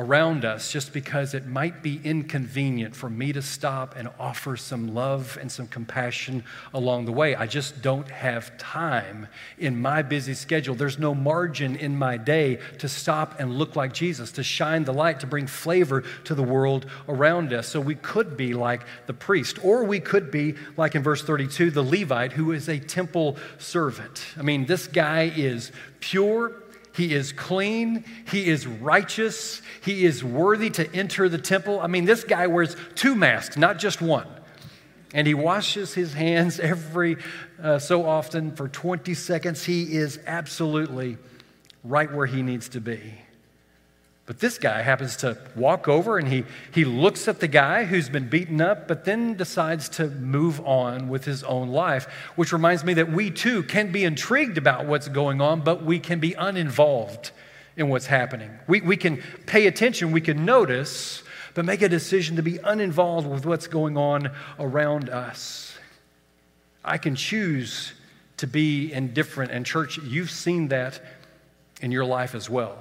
around 0.00 0.46
us 0.46 0.72
just 0.72 0.94
because 0.94 1.34
it 1.34 1.46
might 1.46 1.82
be 1.82 2.00
inconvenient 2.02 2.96
for 2.96 3.10
me 3.10 3.32
to 3.34 3.42
stop 3.42 3.94
and 3.96 4.08
offer 4.18 4.56
some 4.56 4.94
love 4.94 5.36
and 5.40 5.52
some 5.52 5.66
compassion 5.66 6.42
along 6.72 7.04
the 7.04 7.12
way. 7.12 7.34
I 7.34 7.46
just 7.46 7.82
don't 7.82 8.08
have 8.08 8.56
time 8.56 9.28
in 9.58 9.80
my 9.80 10.00
busy 10.00 10.32
schedule. 10.32 10.74
There's 10.74 10.98
no 10.98 11.14
margin 11.14 11.76
in 11.76 11.98
my 11.98 12.16
day 12.16 12.60
to 12.78 12.88
stop 12.88 13.38
and 13.38 13.58
look 13.58 13.76
like 13.76 13.92
Jesus, 13.92 14.32
to 14.32 14.42
shine 14.42 14.84
the 14.84 14.94
light, 14.94 15.20
to 15.20 15.26
bring 15.26 15.46
flavor 15.46 16.02
to 16.24 16.34
the 16.34 16.42
world 16.42 16.86
around 17.06 17.52
us. 17.52 17.68
So 17.68 17.78
we 17.78 17.94
could 17.94 18.38
be 18.38 18.54
like 18.54 18.82
the 19.06 19.14
priest, 19.14 19.62
or 19.62 19.84
we 19.84 20.00
could 20.00 20.30
be 20.30 20.54
like 20.78 20.94
in 20.94 21.02
verse 21.02 21.22
32, 21.22 21.70
the 21.70 21.82
Levite 21.82 22.32
who 22.32 22.52
is 22.52 22.68
a 22.70 22.78
temple 22.78 23.36
servant. 23.58 24.24
I 24.38 24.42
mean, 24.42 24.64
this 24.64 24.86
guy 24.86 25.32
is 25.36 25.72
pure 26.00 26.59
he 26.94 27.14
is 27.14 27.32
clean. 27.32 28.04
He 28.30 28.48
is 28.48 28.66
righteous. 28.66 29.62
He 29.82 30.04
is 30.04 30.24
worthy 30.24 30.70
to 30.70 30.94
enter 30.94 31.28
the 31.28 31.38
temple. 31.38 31.80
I 31.80 31.86
mean, 31.86 32.04
this 32.04 32.24
guy 32.24 32.46
wears 32.48 32.76
two 32.94 33.14
masks, 33.14 33.56
not 33.56 33.78
just 33.78 34.00
one. 34.00 34.26
And 35.12 35.26
he 35.26 35.34
washes 35.34 35.94
his 35.94 36.12
hands 36.12 36.60
every 36.60 37.16
uh, 37.60 37.78
so 37.78 38.06
often 38.06 38.54
for 38.54 38.68
20 38.68 39.14
seconds. 39.14 39.64
He 39.64 39.94
is 39.96 40.20
absolutely 40.26 41.18
right 41.82 42.12
where 42.12 42.26
he 42.26 42.42
needs 42.42 42.68
to 42.70 42.80
be. 42.80 43.14
But 44.30 44.38
this 44.38 44.58
guy 44.58 44.82
happens 44.82 45.16
to 45.16 45.36
walk 45.56 45.88
over 45.88 46.16
and 46.16 46.28
he, 46.28 46.44
he 46.72 46.84
looks 46.84 47.26
at 47.26 47.40
the 47.40 47.48
guy 47.48 47.82
who's 47.82 48.08
been 48.08 48.28
beaten 48.28 48.60
up, 48.60 48.86
but 48.86 49.04
then 49.04 49.36
decides 49.36 49.88
to 49.88 50.06
move 50.06 50.60
on 50.60 51.08
with 51.08 51.24
his 51.24 51.42
own 51.42 51.70
life, 51.70 52.06
which 52.36 52.52
reminds 52.52 52.84
me 52.84 52.94
that 52.94 53.10
we 53.10 53.32
too 53.32 53.64
can 53.64 53.90
be 53.90 54.04
intrigued 54.04 54.56
about 54.56 54.86
what's 54.86 55.08
going 55.08 55.40
on, 55.40 55.62
but 55.62 55.82
we 55.82 55.98
can 55.98 56.20
be 56.20 56.34
uninvolved 56.34 57.32
in 57.76 57.88
what's 57.88 58.06
happening. 58.06 58.52
We, 58.68 58.80
we 58.82 58.96
can 58.96 59.20
pay 59.46 59.66
attention, 59.66 60.12
we 60.12 60.20
can 60.20 60.44
notice, 60.44 61.24
but 61.54 61.64
make 61.64 61.82
a 61.82 61.88
decision 61.88 62.36
to 62.36 62.42
be 62.42 62.58
uninvolved 62.58 63.26
with 63.26 63.44
what's 63.44 63.66
going 63.66 63.96
on 63.96 64.30
around 64.60 65.10
us. 65.10 65.76
I 66.84 66.98
can 66.98 67.16
choose 67.16 67.94
to 68.36 68.46
be 68.46 68.92
indifferent, 68.92 69.50
and 69.50 69.66
church, 69.66 69.98
you've 69.98 70.30
seen 70.30 70.68
that 70.68 71.00
in 71.80 71.90
your 71.90 72.04
life 72.04 72.36
as 72.36 72.48
well. 72.48 72.78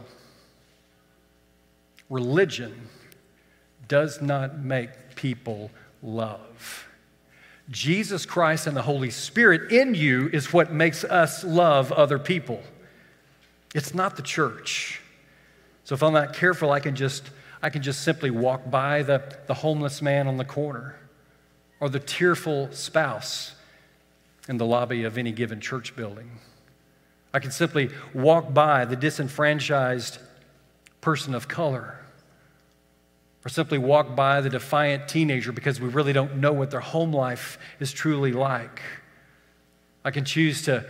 Religion 2.09 2.89
does 3.87 4.21
not 4.21 4.59
make 4.59 5.15
people 5.15 5.71
love. 6.01 6.87
Jesus 7.69 8.25
Christ 8.25 8.65
and 8.65 8.75
the 8.75 8.81
Holy 8.81 9.11
Spirit 9.11 9.71
in 9.71 9.93
you 9.93 10.29
is 10.33 10.51
what 10.51 10.71
makes 10.71 11.03
us 11.03 11.43
love 11.43 11.91
other 11.91 12.17
people. 12.17 12.63
It's 13.75 13.93
not 13.93 14.15
the 14.15 14.23
church. 14.23 15.01
So 15.83 15.93
if 15.93 16.01
I'm 16.01 16.13
not 16.13 16.33
careful, 16.33 16.71
I 16.71 16.79
can 16.79 16.95
just, 16.95 17.29
I 17.61 17.69
can 17.69 17.83
just 17.83 18.01
simply 18.01 18.31
walk 18.31 18.69
by 18.69 19.03
the, 19.03 19.21
the 19.47 19.53
homeless 19.53 20.01
man 20.01 20.27
on 20.27 20.37
the 20.37 20.45
corner 20.45 20.95
or 21.79 21.89
the 21.89 21.99
tearful 21.99 22.69
spouse 22.71 23.53
in 24.47 24.57
the 24.57 24.65
lobby 24.65 25.03
of 25.03 25.17
any 25.17 25.31
given 25.31 25.61
church 25.61 25.95
building. 25.95 26.31
I 27.33 27.39
can 27.39 27.51
simply 27.51 27.91
walk 28.13 28.51
by 28.51 28.85
the 28.85 28.95
disenfranchised 28.95 30.17
person 31.01 31.33
of 31.33 31.47
color 31.47 31.99
or 33.45 33.49
simply 33.49 33.77
walk 33.77 34.15
by 34.15 34.41
the 34.41 34.49
defiant 34.49 35.07
teenager 35.07 35.51
because 35.51 35.79
we 35.79 35.87
really 35.87 36.13
don't 36.13 36.37
know 36.37 36.51
what 36.51 36.71
their 36.71 36.81
home 36.81 37.13
life 37.13 37.57
is 37.79 37.91
truly 37.91 38.31
like. 38.31 38.81
I 40.03 40.11
can 40.11 40.25
choose 40.25 40.61
to, 40.63 40.85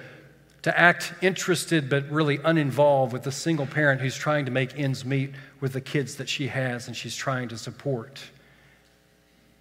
to 0.64 0.80
act 0.80 1.14
interested 1.22 1.90
but 1.90 2.10
really 2.10 2.40
uninvolved 2.44 3.14
with 3.14 3.24
the 3.24 3.32
single 3.32 3.68
parent 3.68 4.02
who's 4.02 4.16
trying 4.16 4.46
to 4.46 4.52
make 4.52 4.78
ends 4.80 5.06
meet 5.06 5.32
with 5.60 5.74
the 5.74 5.82
kids 5.82 6.16
that 6.16 6.28
she 6.28 6.48
has 6.48 6.88
and 6.88 6.96
she's 6.96 7.16
trying 7.16 7.50
to 7.50 7.58
support. 7.58 8.20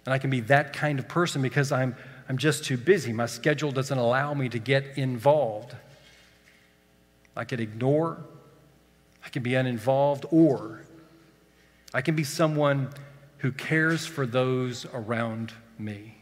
And 0.05 0.13
I 0.13 0.17
can 0.17 0.31
be 0.31 0.39
that 0.41 0.73
kind 0.73 0.97
of 0.97 1.07
person 1.07 1.41
because 1.41 1.71
I'm, 1.71 1.95
I'm 2.27 2.37
just 2.37 2.63
too 2.63 2.77
busy. 2.77 3.13
My 3.13 3.27
schedule 3.27 3.71
doesn't 3.71 3.97
allow 3.97 4.33
me 4.33 4.49
to 4.49 4.57
get 4.57 4.97
involved. 4.97 5.75
I 7.35 7.43
could 7.43 7.59
ignore, 7.59 8.17
I 9.29 9.31
can 9.31 9.43
be 9.43 9.53
uninvolved, 9.53 10.25
or 10.31 10.81
I 11.93 12.01
can 12.01 12.15
be 12.15 12.23
someone 12.23 12.89
who 13.37 13.51
cares 13.51 14.07
for 14.07 14.25
those 14.25 14.87
around 14.91 15.53
me, 15.77 16.15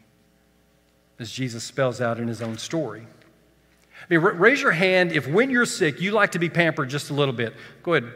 as 1.18 1.32
Jesus 1.32 1.64
spells 1.64 2.02
out 2.02 2.20
in 2.20 2.28
his 2.28 2.42
own 2.42 2.58
story. 2.58 3.08
I 3.08 4.14
mean, 4.14 4.20
raise 4.20 4.62
your 4.62 4.74
hand 4.74 5.14
if 5.14 5.26
when 5.26 5.50
you're 5.50 5.66
sick, 5.66 6.02
you 6.02 6.12
like 6.12 6.34
to 6.34 6.40
be 6.40 6.50
pampered 6.50 6.90
just 6.90 7.10
a 7.10 7.14
little 7.14 7.34
bit. 7.34 7.54
Go 7.82 7.94
ahead. 7.94 8.12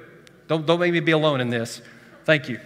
Don't, 0.49 0.65
don't 0.65 0.81
make 0.81 0.91
me 0.91 0.99
be 0.99 1.13
alone 1.13 1.39
in 1.39 1.49
this. 1.49 1.81
Thank 2.25 2.49
you. 2.49 2.59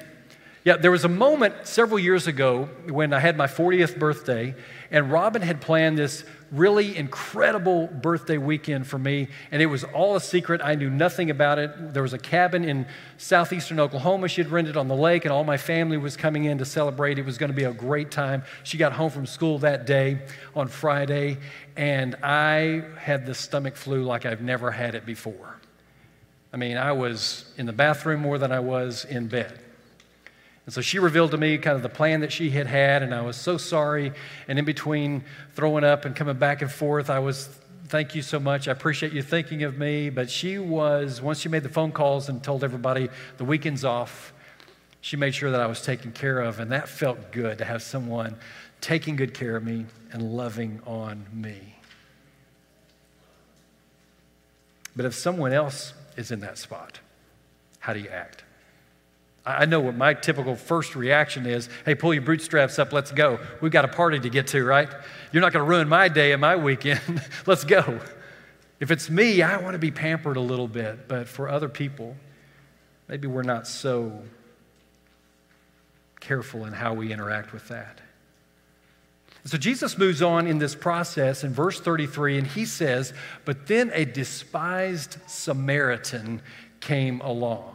Yeah, 0.64 0.78
there 0.78 0.90
was 0.90 1.06
a 1.06 1.10
moment 1.10 1.68
several 1.68 2.00
years 2.00 2.26
ago 2.26 2.68
when 2.88 3.14
I 3.14 3.20
had 3.20 3.38
my 3.38 3.46
40th 3.46 4.00
birthday, 4.00 4.56
and 4.90 5.12
Robin 5.12 5.44
had 5.44 5.62
planned 5.62 6.00
this 6.00 6.26
really 6.52 6.96
incredible 6.96 7.88
birthday 7.88 8.38
weekend 8.38 8.88
for 8.88 8.98
me, 8.98 9.28
and 9.52 9.62
it 9.62 9.66
was 9.66 9.84
all 9.84 10.16
a 10.16 10.22
secret. 10.22 10.62
I 10.64 10.76
knew 10.76 10.90
nothing 10.90 11.30
about 11.30 11.60
it. 11.60 11.94
There 11.94 12.04
was 12.04 12.14
a 12.14 12.18
cabin 12.18 12.64
in 12.64 12.86
southeastern 13.18 13.80
Oklahoma 13.80 14.28
she 14.28 14.42
had 14.42 14.52
rented 14.52 14.78
on 14.78 14.88
the 14.88 14.96
lake, 14.96 15.26
and 15.26 15.32
all 15.32 15.44
my 15.44 15.58
family 15.58 15.98
was 15.98 16.16
coming 16.16 16.46
in 16.46 16.58
to 16.60 16.66
celebrate. 16.66 17.20
It 17.20 17.26
was 17.26 17.38
going 17.38 17.52
to 17.52 17.56
be 17.56 17.64
a 17.64 17.74
great 17.74 18.12
time. 18.12 18.44
She 18.64 18.78
got 18.78 18.94
home 18.94 19.10
from 19.10 19.26
school 19.26 19.60
that 19.60 19.86
day 19.86 20.20
on 20.56 20.68
Friday, 20.68 21.38
and 21.76 22.16
I 22.24 22.84
had 22.98 23.26
the 23.26 23.34
stomach 23.34 23.76
flu 23.76 24.04
like 24.04 24.26
I've 24.26 24.42
never 24.42 24.72
had 24.72 24.96
it 24.96 25.06
before. 25.06 25.58
I 26.54 26.58
mean, 26.58 26.78
I 26.78 26.94
was 26.94 27.52
in 27.58 27.66
the 27.66 27.74
bathroom 27.74 28.22
more 28.22 28.38
than 28.38 28.52
I 28.52 28.60
was 28.60 29.04
in 29.06 29.28
bed. 29.28 29.60
And 30.66 30.74
so 30.74 30.82
she 30.82 30.98
revealed 30.98 31.32
to 31.32 31.38
me 31.38 31.58
kind 31.60 31.76
of 31.76 31.84
the 31.84 31.90
plan 31.90 32.22
that 32.22 32.32
she 32.32 32.50
had 32.50 32.66
had, 32.66 33.04
and 33.04 33.14
I 33.14 33.22
was 33.22 33.38
so 33.38 33.58
sorry. 33.58 34.12
And 34.48 34.58
in 34.58 34.66
between 34.66 35.24
throwing 35.54 35.84
up 35.84 36.06
and 36.06 36.16
coming 36.16 36.38
back 36.38 36.62
and 36.62 36.72
forth, 36.72 37.10
I 37.10 37.20
was, 37.20 37.48
thank 37.88 38.16
you 38.16 38.24
so 38.24 38.40
much. 38.40 38.68
I 38.68 38.72
appreciate 38.72 39.14
you 39.14 39.22
thinking 39.22 39.62
of 39.64 39.78
me. 39.78 40.10
But 40.10 40.30
she 40.30 40.58
was, 40.58 41.22
once 41.22 41.40
she 41.40 41.50
made 41.50 41.62
the 41.62 41.70
phone 41.70 41.92
calls 41.92 42.30
and 42.30 42.44
told 42.44 42.64
everybody 42.64 43.10
the 43.38 43.46
weekend's 43.46 43.86
off, 43.86 44.34
she 45.02 45.18
made 45.18 45.36
sure 45.36 45.52
that 45.52 45.62
I 45.62 45.68
was 45.68 45.84
taken 45.84 46.12
care 46.12 46.40
of. 46.40 46.60
And 46.60 46.72
that 46.72 46.90
felt 46.90 47.32
good 47.32 47.60
to 47.60 47.66
have 47.66 47.84
someone 47.84 48.36
taking 48.82 49.16
good 49.16 49.36
care 49.36 49.56
of 49.56 49.64
me 49.64 49.86
and 50.12 50.36
loving 50.36 50.82
on 50.88 51.28
me. 51.32 51.76
But 54.96 55.06
if 55.06 55.14
someone 55.14 55.54
else 55.54 55.94
is 56.18 56.32
in 56.32 56.40
that 56.40 56.58
spot, 56.58 57.00
how 57.80 57.94
do 57.94 58.00
you 58.00 58.10
act? 58.10 58.45
I 59.46 59.66
know 59.66 59.80
what 59.80 59.96
my 59.96 60.16
typical 60.16 60.56
first 60.56 60.96
reaction 60.96 61.46
is 61.46 61.70
hey, 61.86 61.94
pull 61.94 62.14
your 62.14 62.24
bootstraps 62.24 62.80
up, 62.80 62.92
let's 62.92 63.12
go. 63.12 63.40
We've 63.62 63.72
got 63.72 63.86
a 63.86 63.90
party 63.90 64.20
to 64.20 64.30
get 64.30 64.48
to, 64.48 64.64
right? 64.64 64.90
You're 65.32 65.42
not 65.42 65.54
going 65.54 65.64
to 65.64 65.70
ruin 65.70 65.88
my 65.88 66.08
day 66.08 66.32
and 66.32 66.42
my 66.42 66.56
weekend. 66.56 67.22
let's 67.46 67.64
go. 67.64 68.00
If 68.80 68.92
it's 68.92 69.10
me, 69.10 69.42
I 69.42 69.58
want 69.58 69.74
to 69.74 69.80
be 69.80 69.92
pampered 69.92 70.38
a 70.38 70.42
little 70.42 70.68
bit, 70.68 71.08
but 71.08 71.28
for 71.28 71.48
other 71.48 71.70
people, 71.70 72.16
maybe 73.08 73.28
we're 73.28 73.44
not 73.44 73.68
so 73.68 74.24
careful 76.20 76.66
in 76.66 76.74
how 76.74 76.94
we 76.94 77.14
interact 77.14 77.54
with 77.54 77.68
that. 77.68 78.02
So 79.46 79.60
Jesus 79.60 79.96
moves 79.96 80.24
on 80.24 80.48
in 80.48 80.58
this 80.58 80.74
process 80.74 81.44
in 81.44 81.54
verse 81.54 81.80
33, 81.80 82.40
and 82.40 82.48
he 82.48 82.66
says, 82.66 83.14
But 83.46 83.68
then 83.68 83.92
a 83.94 84.04
despised 84.04 85.18
Samaritan 85.28 86.42
came 86.80 87.22
along. 87.22 87.75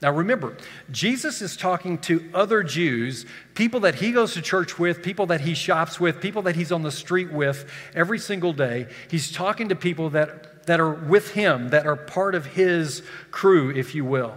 Now 0.00 0.12
remember, 0.12 0.56
Jesus 0.90 1.42
is 1.42 1.56
talking 1.56 1.98
to 1.98 2.30
other 2.32 2.62
Jews, 2.62 3.26
people 3.54 3.80
that 3.80 3.96
he 3.96 4.12
goes 4.12 4.34
to 4.34 4.42
church 4.42 4.78
with, 4.78 5.02
people 5.02 5.26
that 5.26 5.40
he 5.40 5.54
shops 5.54 5.98
with, 5.98 6.20
people 6.20 6.42
that 6.42 6.54
he's 6.54 6.70
on 6.70 6.82
the 6.82 6.92
street 6.92 7.32
with 7.32 7.68
every 7.94 8.20
single 8.20 8.52
day. 8.52 8.86
He's 9.10 9.32
talking 9.32 9.70
to 9.70 9.74
people 9.74 10.10
that, 10.10 10.66
that 10.66 10.78
are 10.78 10.92
with 10.92 11.32
him, 11.32 11.70
that 11.70 11.86
are 11.86 11.96
part 11.96 12.36
of 12.36 12.46
his 12.46 13.02
crew, 13.32 13.70
if 13.70 13.94
you 13.94 14.04
will. 14.04 14.36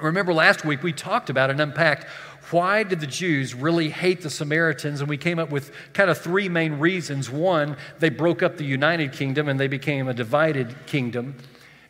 Remember 0.00 0.32
last 0.32 0.64
week 0.64 0.82
we 0.82 0.92
talked 0.92 1.28
about 1.28 1.50
and 1.50 1.60
unpacked 1.60 2.06
why 2.50 2.84
did 2.84 3.00
the 3.00 3.06
Jews 3.06 3.54
really 3.54 3.90
hate 3.90 4.20
the 4.20 4.30
Samaritans? 4.30 5.00
And 5.00 5.08
we 5.08 5.16
came 5.16 5.38
up 5.38 5.50
with 5.50 5.72
kind 5.92 6.10
of 6.10 6.18
three 6.18 6.48
main 6.48 6.78
reasons. 6.78 7.28
One, 7.28 7.76
they 7.98 8.08
broke 8.08 8.42
up 8.42 8.56
the 8.56 8.64
united 8.64 9.12
kingdom 9.12 9.48
and 9.48 9.58
they 9.58 9.66
became 9.66 10.06
a 10.06 10.14
divided 10.14 10.74
kingdom. 10.86 11.34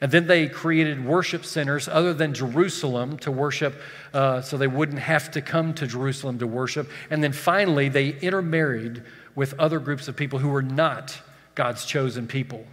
And 0.01 0.13
then 0.13 0.27
they 0.27 0.49
created 0.49 1.05
worship 1.05 1.45
centers 1.45 1.89
other 1.89 2.13
than 2.13 2.35
Jerusalem 2.35 3.17
to 3.19 3.31
worship, 3.31 3.81
uh, 4.13 4.43
so 4.43 4.59
they 4.59 4.67
wouldn't 4.67 4.99
have 4.99 5.31
to 5.33 5.41
come 5.41 5.73
to 5.75 5.87
Jerusalem 5.87 6.39
to 6.41 6.47
worship. 6.47 6.91
And 7.11 7.25
then 7.25 7.33
finally, 7.33 7.89
they 7.89 8.11
intermarried 8.11 9.03
with 9.35 9.55
other 9.59 9.79
groups 9.79 10.09
of 10.09 10.17
people 10.17 10.39
who 10.39 10.49
were 10.49 10.63
not 10.63 11.19
God's 11.55 11.85
chosen 11.85 12.27
people. 12.27 12.67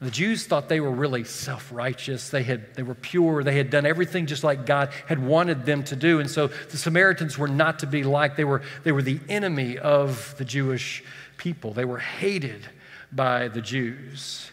The 0.00 0.10
Jews 0.10 0.46
thought 0.46 0.68
they 0.68 0.80
were 0.80 0.90
really 0.90 1.22
self 1.22 1.70
righteous. 1.72 2.30
They, 2.30 2.42
had, 2.42 2.74
they 2.74 2.82
were 2.82 2.96
pure. 2.96 3.44
They 3.44 3.56
had 3.56 3.70
done 3.70 3.86
everything 3.86 4.26
just 4.26 4.42
like 4.42 4.66
God 4.66 4.90
had 5.06 5.24
wanted 5.24 5.64
them 5.64 5.84
to 5.84 5.94
do. 5.94 6.18
And 6.18 6.28
so 6.28 6.48
the 6.48 6.76
Samaritans 6.76 7.38
were 7.38 7.46
not 7.46 7.78
to 7.80 7.86
be 7.86 8.02
like. 8.02 8.34
They 8.34 8.44
were, 8.44 8.62
they 8.82 8.90
were 8.90 9.02
the 9.02 9.20
enemy 9.28 9.78
of 9.78 10.34
the 10.38 10.44
Jewish 10.44 11.04
people. 11.36 11.72
They 11.72 11.84
were 11.84 11.98
hated 11.98 12.66
by 13.12 13.46
the 13.46 13.60
Jews. 13.60 14.50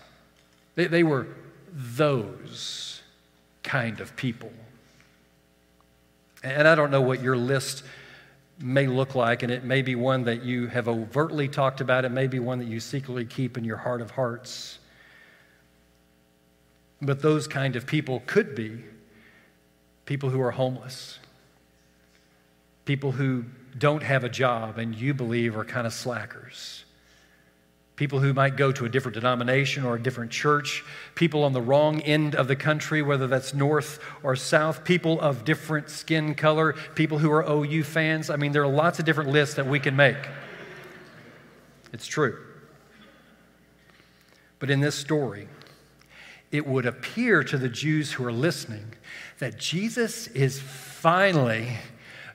They 0.75 1.01
were 1.03 1.25
those 1.71 3.01
kind 3.63 3.99
of 3.99 4.15
people. 4.15 4.51
And 6.43 6.67
I 6.67 6.75
don't 6.75 6.91
know 6.91 7.01
what 7.01 7.21
your 7.21 7.37
list 7.37 7.83
may 8.61 8.87
look 8.87 9.15
like, 9.15 9.43
and 9.43 9.51
it 9.51 9.63
may 9.63 9.81
be 9.81 9.95
one 9.95 10.23
that 10.25 10.43
you 10.43 10.67
have 10.67 10.87
overtly 10.87 11.47
talked 11.47 11.81
about, 11.81 12.05
it 12.05 12.09
may 12.09 12.27
be 12.27 12.39
one 12.39 12.59
that 12.59 12.67
you 12.67 12.79
secretly 12.79 13.25
keep 13.25 13.57
in 13.57 13.63
your 13.63 13.77
heart 13.77 14.01
of 14.01 14.11
hearts. 14.11 14.79
But 17.01 17.21
those 17.21 17.47
kind 17.47 17.75
of 17.75 17.85
people 17.85 18.21
could 18.25 18.55
be 18.55 18.83
people 20.05 20.29
who 20.29 20.41
are 20.41 20.51
homeless, 20.51 21.19
people 22.85 23.13
who 23.13 23.45
don't 23.77 24.03
have 24.03 24.23
a 24.23 24.29
job 24.29 24.77
and 24.77 24.95
you 24.95 25.13
believe 25.13 25.55
are 25.55 25.63
kind 25.63 25.85
of 25.85 25.93
slackers 25.93 26.83
people 27.99 28.21
who 28.21 28.33
might 28.33 28.55
go 28.55 28.71
to 28.71 28.85
a 28.85 28.89
different 28.89 29.13
denomination 29.13 29.83
or 29.83 29.95
a 29.95 30.01
different 30.01 30.31
church, 30.31 30.85
people 31.15 31.43
on 31.43 31.51
the 31.51 31.61
wrong 31.61 31.99
end 32.03 32.33
of 32.33 32.47
the 32.47 32.55
country, 32.55 33.01
whether 33.01 33.27
that's 33.27 33.53
north 33.53 33.99
or 34.23 34.37
south, 34.37 34.85
people 34.85 35.19
of 35.19 35.43
different 35.43 35.89
skin 35.89 36.33
color, 36.33 36.71
people 36.95 37.17
who 37.17 37.29
are 37.29 37.43
OU 37.43 37.83
fans. 37.83 38.29
I 38.29 38.37
mean, 38.37 38.53
there 38.53 38.63
are 38.63 38.71
lots 38.71 38.99
of 38.99 39.05
different 39.05 39.31
lists 39.31 39.55
that 39.55 39.67
we 39.67 39.81
can 39.81 39.97
make. 39.97 40.15
It's 41.91 42.07
true. 42.07 42.39
But 44.59 44.69
in 44.69 44.79
this 44.79 44.95
story, 44.95 45.49
it 46.53 46.65
would 46.65 46.85
appear 46.85 47.43
to 47.43 47.57
the 47.57 47.67
Jews 47.67 48.13
who 48.13 48.23
are 48.23 48.31
listening 48.31 48.93
that 49.39 49.59
Jesus 49.59 50.27
is 50.27 50.57
finally 50.57 51.73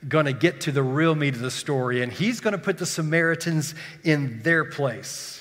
going 0.06 0.26
to 0.26 0.34
get 0.34 0.60
to 0.60 0.72
the 0.72 0.82
real 0.82 1.14
meat 1.14 1.32
of 1.32 1.40
the 1.40 1.50
story, 1.50 2.02
and 2.02 2.12
he's 2.12 2.40
going 2.40 2.52
to 2.52 2.58
put 2.58 2.76
the 2.76 2.84
Samaritans 2.84 3.74
in 4.02 4.42
their 4.42 4.66
place. 4.66 5.33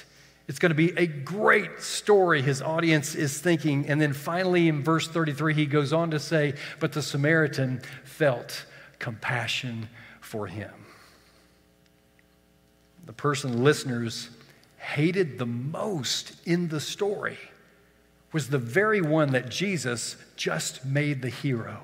It's 0.48 0.60
going 0.60 0.72
to 0.72 0.76
be 0.76 0.92
a 0.98 1.08
great 1.08 1.80
story, 1.82 2.42
his 2.42 2.62
audience 2.62 3.16
is 3.16 3.40
thinking. 3.40 3.88
And 3.88 4.02
then 4.02 4.14
finally, 4.14 4.68
in 4.68 4.84
verse 4.84 5.08
33, 5.08 5.54
he 5.54 5.66
goes 5.66 5.94
on 5.94 6.12
to 6.12 6.20
say, 6.20 6.56
But 6.80 6.92
the 6.92 7.02
Samaritan 7.02 7.82
felt 8.04 8.66
compassion 9.00 9.88
for 10.20 10.48
him. 10.48 10.72
The 13.06 13.14
person 13.14 13.64
listeners 13.64 14.30
hated 14.78 15.40
the 15.40 15.46
most 15.46 16.34
in 16.46 16.68
the 16.68 16.80
story 16.80 17.38
was 18.34 18.50
the 18.50 18.58
very 18.58 19.00
one 19.00 19.32
that 19.32 19.50
Jesus 19.50 20.18
just 20.36 20.84
made 20.84 21.22
the 21.22 21.30
hero. 21.30 21.82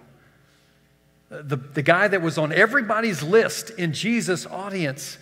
The, 1.30 1.58
the 1.58 1.84
guy 1.84 2.08
that 2.08 2.22
was 2.22 2.38
on 2.38 2.52
everybody's 2.52 3.22
list 3.22 3.70
in 3.72 3.94
Jesus' 3.94 4.46
audience 4.48 5.18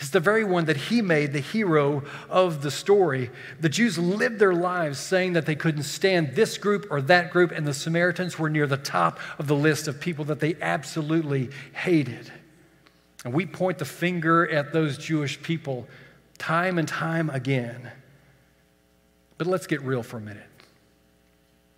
is 0.00 0.10
the 0.10 0.20
very 0.20 0.44
one 0.44 0.64
that 0.64 0.76
he 0.76 1.02
made 1.02 1.32
the 1.32 1.40
hero 1.40 2.02
of 2.28 2.62
the 2.62 2.70
story. 2.70 3.30
The 3.60 3.68
Jews 3.68 3.98
lived 3.98 4.38
their 4.38 4.54
lives 4.54 4.98
saying 4.98 5.34
that 5.34 5.44
they 5.44 5.54
couldn't 5.54 5.82
stand 5.82 6.34
this 6.34 6.56
group 6.56 6.86
or 6.90 7.02
that 7.02 7.30
group, 7.30 7.52
and 7.52 7.66
the 7.66 7.74
Samaritans 7.74 8.38
were 8.38 8.48
near 8.48 8.66
the 8.66 8.78
top 8.78 9.20
of 9.38 9.46
the 9.46 9.54
list 9.54 9.88
of 9.88 10.00
people 10.00 10.24
that 10.26 10.40
they 10.40 10.56
absolutely 10.60 11.50
hated. 11.72 12.32
And 13.24 13.34
we 13.34 13.44
point 13.44 13.78
the 13.78 13.84
finger 13.84 14.48
at 14.48 14.72
those 14.72 14.96
Jewish 14.96 15.40
people 15.42 15.86
time 16.38 16.78
and 16.78 16.88
time 16.88 17.28
again. 17.28 17.90
But 19.36 19.46
let's 19.46 19.66
get 19.66 19.82
real 19.82 20.02
for 20.02 20.16
a 20.16 20.22
minute. 20.22 20.42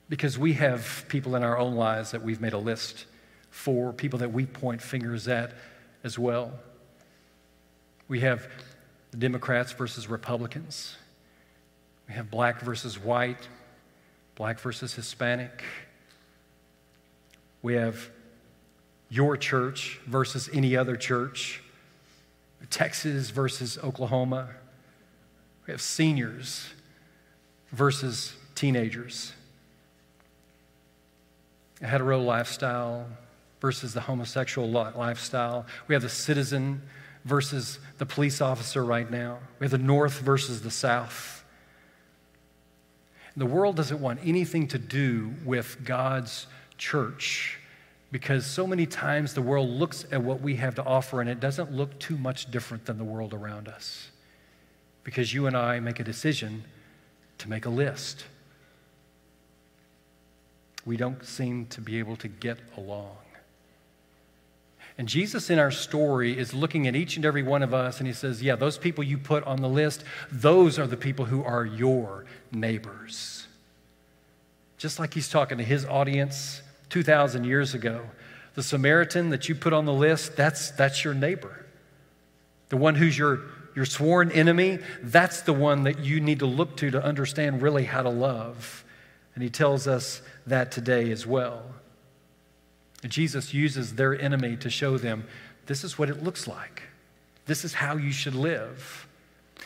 Because 0.08 0.38
we 0.38 0.52
have 0.54 1.04
people 1.08 1.34
in 1.34 1.42
our 1.42 1.58
own 1.58 1.74
lives 1.74 2.12
that 2.12 2.22
we've 2.22 2.40
made 2.40 2.52
a 2.52 2.58
list 2.58 3.06
for, 3.50 3.92
people 3.92 4.20
that 4.20 4.32
we 4.32 4.46
point 4.46 4.80
fingers 4.80 5.26
at 5.26 5.52
as 6.04 6.18
well. 6.18 6.52
We 8.12 8.20
have 8.20 8.46
the 9.10 9.16
Democrats 9.16 9.72
versus 9.72 10.06
Republicans. 10.06 10.96
We 12.06 12.12
have 12.12 12.30
black 12.30 12.60
versus 12.60 12.98
white, 12.98 13.48
black 14.34 14.60
versus 14.60 14.92
Hispanic. 14.92 15.64
We 17.62 17.72
have 17.72 18.10
your 19.08 19.38
church 19.38 19.98
versus 20.06 20.50
any 20.52 20.76
other 20.76 20.94
church, 20.94 21.62
Texas 22.68 23.30
versus 23.30 23.78
Oklahoma. 23.82 24.50
We 25.66 25.70
have 25.70 25.80
seniors 25.80 26.68
versus 27.70 28.34
teenagers, 28.54 29.32
a 31.80 31.86
hetero 31.86 32.20
lifestyle 32.20 33.06
versus 33.62 33.94
the 33.94 34.02
homosexual 34.02 34.70
lifestyle. 34.70 35.64
We 35.88 35.94
have 35.94 36.02
the 36.02 36.10
citizen 36.10 36.82
versus 37.24 37.78
the 37.98 38.06
police 38.06 38.40
officer 38.40 38.84
right 38.84 39.10
now. 39.10 39.38
We 39.58 39.64
have 39.64 39.70
the 39.70 39.78
North 39.78 40.20
versus 40.20 40.62
the 40.62 40.70
South. 40.70 41.44
The 43.36 43.46
world 43.46 43.76
doesn't 43.76 44.00
want 44.00 44.20
anything 44.24 44.68
to 44.68 44.78
do 44.78 45.32
with 45.44 45.84
God's 45.84 46.46
church 46.76 47.58
because 48.10 48.44
so 48.44 48.66
many 48.66 48.84
times 48.84 49.32
the 49.32 49.40
world 49.40 49.70
looks 49.70 50.04
at 50.12 50.22
what 50.22 50.42
we 50.42 50.56
have 50.56 50.74
to 50.74 50.84
offer 50.84 51.20
and 51.20 51.30
it 51.30 51.40
doesn't 51.40 51.72
look 51.72 51.98
too 51.98 52.18
much 52.18 52.50
different 52.50 52.84
than 52.84 52.98
the 52.98 53.04
world 53.04 53.32
around 53.32 53.68
us. 53.68 54.10
Because 55.02 55.32
you 55.32 55.46
and 55.46 55.56
I 55.56 55.80
make 55.80 55.98
a 55.98 56.04
decision 56.04 56.64
to 57.38 57.48
make 57.48 57.64
a 57.64 57.70
list. 57.70 58.26
We 60.84 60.96
don't 60.96 61.24
seem 61.24 61.66
to 61.66 61.80
be 61.80 61.98
able 61.98 62.16
to 62.16 62.28
get 62.28 62.58
along. 62.76 63.16
And 64.98 65.08
Jesus 65.08 65.48
in 65.48 65.58
our 65.58 65.70
story 65.70 66.36
is 66.36 66.52
looking 66.52 66.86
at 66.86 66.94
each 66.94 67.16
and 67.16 67.24
every 67.24 67.42
one 67.42 67.62
of 67.62 67.72
us 67.72 67.98
and 67.98 68.06
he 68.06 68.12
says, 68.12 68.42
Yeah, 68.42 68.56
those 68.56 68.78
people 68.78 69.02
you 69.02 69.18
put 69.18 69.44
on 69.44 69.60
the 69.60 69.68
list, 69.68 70.04
those 70.30 70.78
are 70.78 70.86
the 70.86 70.96
people 70.96 71.24
who 71.24 71.42
are 71.42 71.64
your 71.64 72.24
neighbors. 72.50 73.46
Just 74.76 74.98
like 74.98 75.14
he's 75.14 75.28
talking 75.28 75.58
to 75.58 75.64
his 75.64 75.84
audience 75.84 76.60
2,000 76.90 77.44
years 77.44 77.72
ago. 77.72 78.02
The 78.54 78.62
Samaritan 78.62 79.30
that 79.30 79.48
you 79.48 79.54
put 79.54 79.72
on 79.72 79.86
the 79.86 79.92
list, 79.92 80.36
that's, 80.36 80.72
that's 80.72 81.04
your 81.04 81.14
neighbor. 81.14 81.64
The 82.68 82.76
one 82.76 82.94
who's 82.94 83.16
your, 83.16 83.40
your 83.74 83.86
sworn 83.86 84.30
enemy, 84.30 84.78
that's 85.02 85.42
the 85.42 85.52
one 85.52 85.84
that 85.84 86.00
you 86.00 86.20
need 86.20 86.40
to 86.40 86.46
look 86.46 86.76
to 86.78 86.90
to 86.90 87.02
understand 87.02 87.62
really 87.62 87.84
how 87.84 88.02
to 88.02 88.10
love. 88.10 88.84
And 89.34 89.42
he 89.42 89.48
tells 89.48 89.86
us 89.86 90.20
that 90.46 90.70
today 90.70 91.10
as 91.10 91.26
well. 91.26 91.62
Jesus 93.08 93.52
uses 93.52 93.94
their 93.94 94.18
enemy 94.20 94.56
to 94.56 94.70
show 94.70 94.98
them 94.98 95.24
this 95.66 95.84
is 95.84 95.98
what 95.98 96.08
it 96.08 96.22
looks 96.22 96.46
like. 96.46 96.82
This 97.46 97.64
is 97.64 97.74
how 97.74 97.96
you 97.96 98.12
should 98.12 98.34
live. 98.34 99.06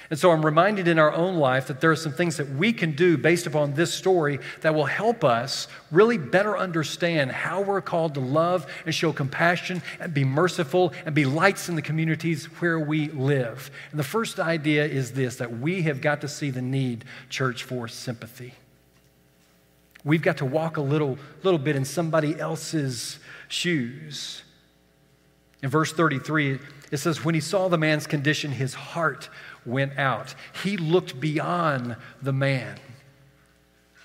And 0.09 0.19
so 0.19 0.31
I'm 0.31 0.45
reminded 0.45 0.87
in 0.89 0.99
our 0.99 1.13
own 1.13 1.37
life 1.37 1.67
that 1.67 1.81
there 1.81 1.91
are 1.91 1.97
some 1.97 2.13
things 2.13 2.37
that 2.37 2.49
we 2.51 2.73
can 2.73 2.93
do 2.93 3.19
based 3.19 3.47
upon 3.47 3.75
this 3.75 3.93
story 3.93 4.39
that 4.61 4.75
will 4.75 4.85
help 4.85 5.25
us 5.25 5.67
really 5.91 6.17
better 6.17 6.57
understand 6.57 7.33
how 7.33 7.63
we're 7.63 7.81
called 7.81 8.15
to 8.15 8.21
love 8.21 8.67
and 8.85 8.95
show 8.95 9.13
compassion 9.13 9.83
and 9.99 10.15
be 10.15 10.25
merciful 10.25 10.93
and 11.05 11.15
be 11.15 11.25
lights 11.25 11.69
in 11.69 11.75
the 11.75 11.83
communities 11.83 12.47
where 12.61 12.79
we 12.79 13.09
live. 13.09 13.71
And 13.91 13.99
the 13.99 14.05
first 14.05 14.39
idea 14.39 14.85
is 14.85 15.13
this 15.13 15.37
that 15.37 15.59
we 15.59 15.83
have 15.83 16.01
got 16.01 16.21
to 16.21 16.29
see 16.29 16.51
the 16.51 16.63
need, 16.63 17.05
church, 17.29 17.65
for 17.65 17.89
sympathy. 17.89 18.55
We've 20.07 20.23
got 20.23 20.37
to 20.37 20.45
walk 20.45 20.77
a 20.77 20.83
little, 20.83 21.19
little 21.43 21.59
bit 21.59 21.75
in 21.75 21.85
somebody 21.85 22.39
else's 22.39 23.19
shoes. 23.49 24.45
In 25.65 25.69
verse 25.69 25.93
33, 25.93 26.61
it 26.93 26.99
says, 26.99 27.25
When 27.25 27.35
he 27.35 27.41
saw 27.41 27.67
the 27.67 27.77
man's 27.77 28.07
condition, 28.07 28.53
his 28.53 28.73
heart 28.73 29.29
went 29.65 29.99
out. 29.99 30.37
He 30.63 30.77
looked 30.77 31.19
beyond 31.19 31.97
the 32.23 32.33
man, 32.33 32.79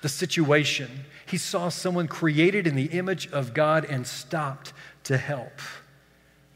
the 0.01 0.09
situation. 0.09 0.89
He 1.27 1.37
saw 1.37 1.69
someone 1.69 2.07
created 2.07 2.65
in 2.65 2.75
the 2.75 2.85
image 2.85 3.31
of 3.31 3.53
God 3.53 3.85
and 3.85 4.07
stopped 4.07 4.73
to 5.03 5.17
help. 5.17 5.59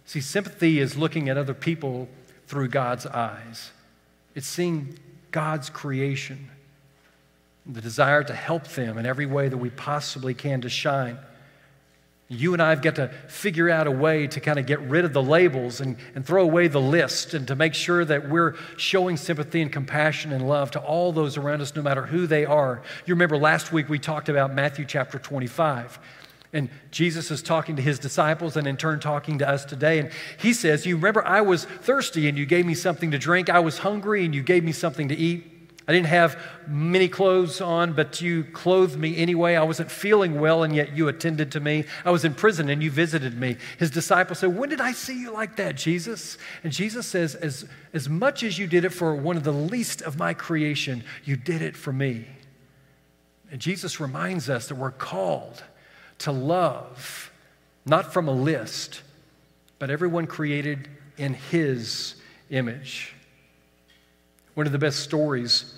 See, 0.06 0.22
sympathy 0.22 0.80
is 0.80 0.98
looking 0.98 1.30
at 1.30 1.38
other 1.38 1.54
people 1.54 2.10
through 2.48 2.70
God's 2.70 3.06
eyes, 3.06 3.72
it's 4.34 4.48
seeing 4.48 4.98
God's 5.30 5.70
creation, 5.70 6.50
the 7.66 7.82
desire 7.82 8.24
to 8.24 8.34
help 8.34 8.68
them 8.70 8.98
in 8.98 9.06
every 9.06 9.26
way 9.26 9.50
that 9.50 9.58
we 9.58 9.70
possibly 9.70 10.34
can 10.34 10.62
to 10.62 10.70
shine. 10.70 11.18
You 12.28 12.54
and 12.54 12.62
I 12.62 12.72
have 12.72 12.82
got 12.82 12.96
to 12.96 13.10
figure 13.28 13.70
out 13.70 13.86
a 13.86 13.92
way 13.92 14.26
to 14.28 14.40
kind 14.40 14.58
of 14.58 14.66
get 14.66 14.80
rid 14.82 15.06
of 15.06 15.14
the 15.14 15.22
labels 15.22 15.80
and, 15.80 15.96
and 16.16 16.26
throw 16.26 16.44
away 16.44 16.68
the 16.68 16.82
list 16.82 17.36
and 17.36 17.48
to 17.48 17.56
make 17.56 17.76
sure 17.76 18.04
that 18.04 18.30
we're 18.30 18.56
showing 18.78 19.16
sympathy 19.16 19.62
and 19.62 19.72
compassion 19.72 20.32
and 20.32 20.48
love 20.48 20.72
to 20.72 20.80
all 20.80 21.12
those 21.12 21.38
around 21.38 21.62
us, 21.62 21.76
no 21.76 21.84
matter 21.84 22.04
who 22.04 22.26
they 22.26 22.44
are. 22.44 22.82
You 23.06 23.14
remember 23.14 23.38
last 23.38 23.72
week 23.72 23.90
we 23.90 24.00
talked 24.00 24.28
about 24.28 24.56
Matthew 24.56 24.86
chapter 24.86 25.20
25. 25.20 26.00
And 26.52 26.70
Jesus 26.90 27.30
is 27.30 27.44
talking 27.44 27.76
to 27.76 27.82
his 27.82 28.00
disciples 28.00 28.58
and 28.58 28.66
in 28.66 28.78
turn 28.78 29.00
talking 29.00 29.40
to 29.40 29.48
us 29.48 29.64
today. 29.64 30.00
And 30.00 30.10
he 30.40 30.54
says, 30.54 30.86
You 30.86 30.96
remember, 30.96 31.24
I 31.28 31.42
was 31.42 31.66
thirsty 31.66 32.28
and 32.28 32.38
you 32.38 32.48
gave 32.48 32.66
me 32.66 32.74
something 32.74 33.12
to 33.12 33.20
drink. 33.20 33.50
I 33.50 33.60
was 33.60 33.80
hungry 33.80 34.26
and 34.26 34.34
you 34.34 34.42
gave 34.42 34.64
me 34.64 34.72
something 34.72 35.10
to 35.10 35.16
eat. 35.16 35.55
I 35.88 35.94
didn't 35.94 36.08
have 36.08 36.42
many 36.68 37.08
clothes 37.08 37.62
on, 37.62 37.94
but 37.94 38.20
you 38.20 38.44
clothed 38.44 38.98
me 38.98 39.18
anyway. 39.18 39.56
I 39.56 39.64
wasn't 39.64 39.92
feeling 39.92 40.40
well, 40.40 40.64
and 40.64 40.76
yet 40.76 40.98
you 40.98 41.08
attended 41.08 41.52
to 41.52 41.60
me. 41.60 41.86
I 42.04 42.10
was 42.10 42.26
in 42.26 42.34
prison, 42.34 42.70
and 42.70 42.82
you 42.82 42.90
visited 42.90 43.40
me. 43.40 43.58
His 43.78 43.92
disciples 43.92 44.40
said, 44.40 44.58
When 44.58 44.70
did 44.70 44.82
I 44.82 44.94
see 44.94 45.20
you 45.20 45.32
like 45.32 45.58
that, 45.58 45.76
Jesus? 45.76 46.40
And 46.64 46.74
Jesus 46.74 47.06
says, 47.06 47.36
As, 47.36 47.66
as 47.94 48.10
much 48.10 48.42
as 48.42 48.58
you 48.58 48.66
did 48.66 48.84
it 48.84 48.90
for 48.90 49.16
one 49.16 49.38
of 49.38 49.44
the 49.44 49.54
least 49.54 50.02
of 50.02 50.18
my 50.18 50.34
creation, 50.34 51.04
you 51.24 51.36
did 51.36 51.62
it 51.62 51.78
for 51.78 51.94
me. 51.94 52.26
And 53.52 53.62
Jesus 53.62 54.00
reminds 54.00 54.50
us 54.50 54.68
that 54.70 54.76
we're 54.76 54.92
called 54.92 55.64
to 56.20 56.32
love 56.32 57.32
not 57.86 58.12
from 58.12 58.28
a 58.28 58.32
list, 58.32 59.04
but 59.78 59.92
everyone 59.92 60.26
created 60.26 60.90
in 61.18 61.36
His 61.36 62.16
image. 62.50 63.15
One 64.56 64.66
of 64.66 64.72
the 64.72 64.80
best 64.80 65.02
stories 65.02 65.74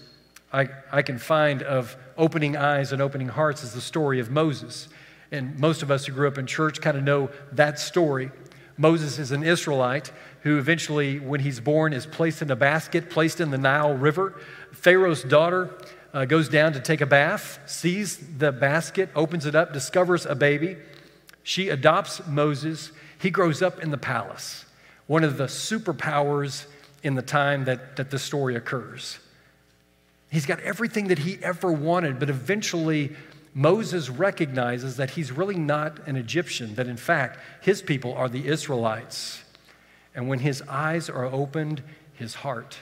I, 0.53 0.69
I 0.91 1.01
can 1.01 1.17
find 1.17 1.63
of 1.63 1.97
opening 2.15 2.55
eyes 2.55 2.91
and 2.91 3.01
opening 3.01 3.27
hearts 3.27 3.63
is 3.63 3.73
the 3.73 3.81
story 3.81 4.19
of 4.19 4.29
Moses. 4.29 4.87
And 5.31 5.59
most 5.59 5.81
of 5.81 5.91
us 5.91 6.05
who 6.05 6.13
grew 6.13 6.27
up 6.27 6.37
in 6.37 6.45
church 6.45 6.79
kind 6.79 6.95
of 6.95 7.03
know 7.03 7.29
that 7.51 7.79
story. 7.79 8.31
Moses 8.77 9.17
is 9.17 9.31
an 9.31 9.43
Israelite 9.43 10.11
who 10.41 10.59
eventually, 10.59 11.19
when 11.19 11.39
he's 11.39 11.59
born, 11.59 11.91
is 11.91 12.05
placed 12.05 12.43
in 12.43 12.51
a 12.51 12.55
basket, 12.55 13.09
placed 13.09 13.41
in 13.41 13.49
the 13.49 13.57
Nile 13.57 13.95
River. 13.95 14.39
Pharaoh's 14.71 15.23
daughter 15.23 15.75
uh, 16.13 16.25
goes 16.25 16.47
down 16.47 16.71
to 16.73 16.79
take 16.79 17.01
a 17.01 17.07
bath, 17.07 17.59
sees 17.65 18.37
the 18.37 18.51
basket, 18.51 19.09
opens 19.15 19.47
it 19.47 19.55
up, 19.55 19.73
discovers 19.73 20.27
a 20.27 20.35
baby. 20.35 20.77
She 21.41 21.69
adopts 21.69 22.25
Moses. 22.27 22.91
He 23.19 23.31
grows 23.31 23.63
up 23.63 23.81
in 23.81 23.89
the 23.89 23.97
palace, 23.97 24.65
one 25.07 25.23
of 25.23 25.37
the 25.37 25.45
superpowers 25.45 26.67
in 27.03 27.15
the 27.15 27.21
time 27.21 27.65
that, 27.65 27.95
that 27.97 28.11
this 28.11 28.23
story 28.23 28.55
occurs. 28.55 29.19
He's 30.29 30.45
got 30.45 30.59
everything 30.59 31.07
that 31.07 31.19
he 31.19 31.37
ever 31.41 31.71
wanted, 31.71 32.19
but 32.19 32.29
eventually 32.29 33.15
Moses 33.53 34.09
recognizes 34.09 34.97
that 34.97 35.11
he's 35.11 35.31
really 35.31 35.57
not 35.57 36.07
an 36.07 36.15
Egyptian, 36.15 36.75
that 36.75 36.87
in 36.87 36.97
fact, 36.97 37.39
his 37.61 37.81
people 37.81 38.13
are 38.13 38.29
the 38.29 38.47
Israelites. 38.47 39.43
And 40.13 40.27
when 40.27 40.39
his 40.39 40.61
eyes 40.63 41.09
are 41.09 41.25
opened, 41.25 41.81
his 42.13 42.35
heart 42.35 42.77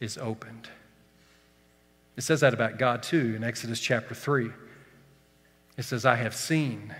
is 0.00 0.18
opened. 0.18 0.68
It 2.16 2.22
says 2.22 2.40
that 2.40 2.54
about 2.54 2.78
God 2.78 3.02
too 3.02 3.34
in 3.36 3.42
Exodus 3.42 3.80
chapter 3.80 4.14
3. 4.14 4.50
It 5.78 5.82
says, 5.84 6.04
I 6.04 6.16
have 6.16 6.34
seen 6.34 6.94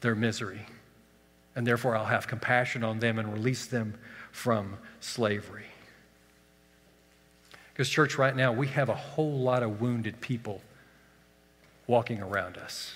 their 0.00 0.14
misery, 0.14 0.66
and 1.56 1.66
therefore 1.66 1.96
I'll 1.96 2.04
have 2.04 2.28
compassion 2.28 2.84
on 2.84 3.00
them 3.00 3.18
and 3.18 3.32
release 3.32 3.66
them 3.66 3.98
from 4.30 4.78
slavery. 5.00 5.66
Because, 7.72 7.88
church, 7.88 8.18
right 8.18 8.34
now, 8.34 8.52
we 8.52 8.66
have 8.68 8.88
a 8.88 8.94
whole 8.94 9.38
lot 9.38 9.62
of 9.62 9.80
wounded 9.80 10.20
people 10.20 10.60
walking 11.86 12.20
around 12.20 12.56
us. 12.56 12.94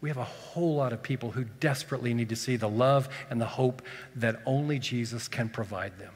We 0.00 0.08
have 0.08 0.18
a 0.18 0.24
whole 0.24 0.76
lot 0.76 0.92
of 0.92 1.02
people 1.02 1.32
who 1.32 1.44
desperately 1.44 2.14
need 2.14 2.28
to 2.30 2.36
see 2.36 2.56
the 2.56 2.68
love 2.68 3.08
and 3.28 3.40
the 3.40 3.46
hope 3.46 3.82
that 4.16 4.40
only 4.46 4.78
Jesus 4.78 5.28
can 5.28 5.48
provide 5.48 5.98
them. 5.98 6.14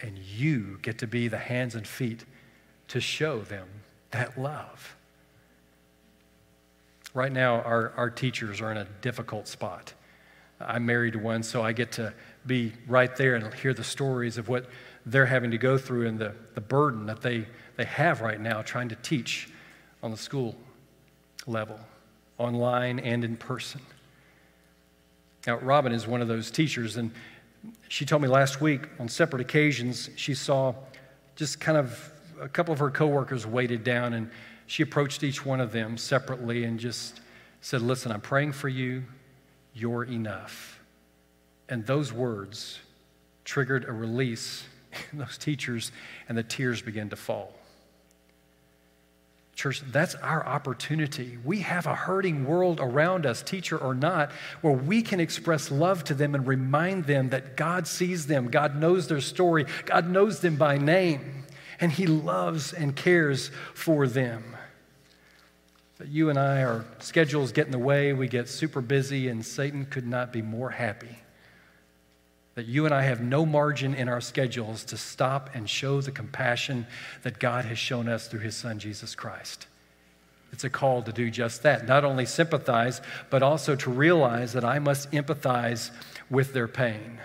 And 0.00 0.18
you 0.18 0.78
get 0.82 0.98
to 0.98 1.06
be 1.06 1.26
the 1.26 1.38
hands 1.38 1.74
and 1.74 1.86
feet 1.86 2.24
to 2.88 3.00
show 3.00 3.40
them 3.40 3.68
that 4.12 4.38
love. 4.38 4.96
Right 7.14 7.32
now, 7.32 7.62
our, 7.62 7.92
our 7.96 8.10
teachers 8.10 8.60
are 8.60 8.70
in 8.70 8.76
a 8.76 8.86
difficult 9.00 9.48
spot. 9.48 9.94
I'm 10.60 10.86
married 10.86 11.14
to 11.14 11.18
one, 11.18 11.42
so 11.42 11.62
I 11.62 11.72
get 11.72 11.92
to 11.92 12.12
be 12.48 12.72
right 12.88 13.14
there 13.16 13.36
and 13.36 13.54
hear 13.54 13.72
the 13.72 13.84
stories 13.84 14.38
of 14.38 14.48
what 14.48 14.66
they're 15.06 15.26
having 15.26 15.52
to 15.52 15.58
go 15.58 15.78
through 15.78 16.08
and 16.08 16.18
the, 16.18 16.34
the 16.54 16.60
burden 16.60 17.06
that 17.06 17.22
they, 17.22 17.46
they 17.76 17.84
have 17.84 18.20
right 18.20 18.40
now 18.40 18.62
trying 18.62 18.88
to 18.88 18.96
teach 18.96 19.48
on 20.02 20.10
the 20.10 20.16
school 20.16 20.56
level, 21.46 21.78
online 22.38 22.98
and 22.98 23.24
in 23.24 23.36
person. 23.36 23.80
Now, 25.46 25.58
Robin 25.58 25.92
is 25.92 26.06
one 26.06 26.20
of 26.20 26.28
those 26.28 26.50
teachers, 26.50 26.96
and 26.96 27.10
she 27.88 28.04
told 28.04 28.22
me 28.22 28.28
last 28.28 28.60
week 28.60 28.88
on 28.98 29.08
separate 29.08 29.40
occasions 29.40 30.10
she 30.16 30.34
saw 30.34 30.74
just 31.36 31.60
kind 31.60 31.78
of 31.78 32.12
a 32.40 32.48
couple 32.48 32.72
of 32.72 32.80
her 32.80 32.90
coworkers 32.90 33.46
weighted 33.46 33.84
down, 33.84 34.14
and 34.14 34.30
she 34.66 34.82
approached 34.82 35.22
each 35.22 35.44
one 35.46 35.60
of 35.60 35.72
them 35.72 35.96
separately 35.96 36.64
and 36.64 36.78
just 36.78 37.20
said, 37.60 37.80
Listen, 37.80 38.12
I'm 38.12 38.20
praying 38.20 38.52
for 38.52 38.68
you. 38.68 39.04
You're 39.74 40.04
enough. 40.04 40.77
And 41.68 41.86
those 41.86 42.12
words 42.12 42.80
triggered 43.44 43.84
a 43.84 43.92
release 43.92 44.64
in 45.12 45.18
those 45.18 45.38
teachers, 45.38 45.92
and 46.28 46.36
the 46.36 46.42
tears 46.42 46.82
began 46.82 47.08
to 47.10 47.16
fall. 47.16 47.52
Church, 49.54 49.82
that's 49.90 50.14
our 50.16 50.46
opportunity. 50.46 51.36
We 51.44 51.60
have 51.60 51.86
a 51.86 51.94
hurting 51.94 52.44
world 52.44 52.78
around 52.80 53.26
us, 53.26 53.42
teacher 53.42 53.76
or 53.76 53.92
not, 53.92 54.30
where 54.60 54.72
we 54.72 55.02
can 55.02 55.18
express 55.18 55.70
love 55.70 56.04
to 56.04 56.14
them 56.14 56.36
and 56.36 56.46
remind 56.46 57.06
them 57.06 57.30
that 57.30 57.56
God 57.56 57.88
sees 57.88 58.28
them, 58.28 58.50
God 58.50 58.76
knows 58.76 59.08
their 59.08 59.20
story, 59.20 59.66
God 59.84 60.08
knows 60.08 60.40
them 60.40 60.54
by 60.54 60.78
name, 60.78 61.44
and 61.80 61.90
He 61.90 62.06
loves 62.06 62.72
and 62.72 62.94
cares 62.94 63.50
for 63.74 64.06
them. 64.06 64.56
But 65.98 66.06
you 66.06 66.30
and 66.30 66.38
I, 66.38 66.62
our 66.62 66.84
schedules 67.00 67.50
get 67.50 67.66
in 67.66 67.72
the 67.72 67.80
way, 67.80 68.12
we 68.12 68.28
get 68.28 68.48
super 68.48 68.80
busy, 68.80 69.26
and 69.26 69.44
Satan 69.44 69.86
could 69.86 70.06
not 70.06 70.32
be 70.32 70.40
more 70.40 70.70
happy 70.70 71.18
that 72.58 72.66
you 72.66 72.86
and 72.86 72.92
I 72.92 73.02
have 73.02 73.20
no 73.20 73.46
margin 73.46 73.94
in 73.94 74.08
our 74.08 74.20
schedules 74.20 74.82
to 74.86 74.96
stop 74.96 75.50
and 75.54 75.70
show 75.70 76.00
the 76.00 76.10
compassion 76.10 76.88
that 77.22 77.38
God 77.38 77.64
has 77.64 77.78
shown 77.78 78.08
us 78.08 78.26
through 78.26 78.40
his 78.40 78.56
son, 78.56 78.80
Jesus 78.80 79.14
Christ. 79.14 79.68
It's 80.50 80.64
a 80.64 80.68
call 80.68 81.04
to 81.04 81.12
do 81.12 81.30
just 81.30 81.62
that. 81.62 81.86
Not 81.86 82.04
only 82.04 82.26
sympathize, 82.26 83.00
but 83.30 83.44
also 83.44 83.76
to 83.76 83.90
realize 83.90 84.54
that 84.54 84.64
I 84.64 84.80
must 84.80 85.12
empathize 85.12 85.92
with 86.30 86.52
their 86.52 86.66
pain. 86.66 87.20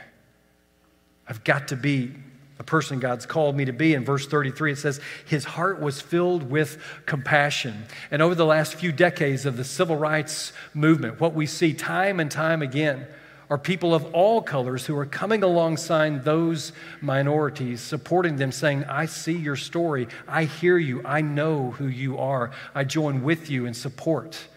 I've 1.27 1.43
got 1.43 1.69
to 1.69 1.75
be 1.75 2.11
a 2.59 2.63
person 2.63 2.99
God's 2.99 3.25
called 3.25 3.55
me 3.55 3.65
to 3.65 3.73
be. 3.73 3.95
In 3.95 4.05
verse 4.05 4.27
33, 4.27 4.73
it 4.73 4.77
says, 4.77 5.01
His 5.25 5.45
heart 5.45 5.81
was 5.81 5.99
filled 5.99 6.51
with 6.51 6.77
compassion. 7.07 7.85
And 8.11 8.21
over 8.21 8.35
the 8.35 8.45
last 8.45 8.75
few 8.75 8.91
decades 8.91 9.47
of 9.47 9.57
the 9.57 9.63
civil 9.63 9.95
rights 9.95 10.53
movement, 10.75 11.19
what 11.19 11.33
we 11.33 11.47
see 11.47 11.73
time 11.73 12.19
and 12.19 12.29
time 12.29 12.61
again 12.61 13.07
are 13.53 13.57
people 13.59 13.93
of 13.93 14.11
all 14.15 14.41
colors 14.41 14.87
who 14.87 14.97
are 14.97 15.05
coming 15.05 15.43
alongside 15.43 16.23
those 16.23 16.71
minorities, 17.01 17.81
supporting 17.81 18.37
them, 18.37 18.51
saying, 18.51 18.83
I 18.85 19.05
see 19.05 19.37
your 19.37 19.55
story. 19.55 20.07
I 20.27 20.45
hear 20.45 20.79
you. 20.79 21.03
I 21.05 21.21
know 21.21 21.69
who 21.69 21.85
you 21.85 22.17
are. 22.17 22.49
I 22.73 22.83
join 22.83 23.21
with 23.21 23.51
you 23.51 23.67
in 23.67 23.75
support. 23.75 24.47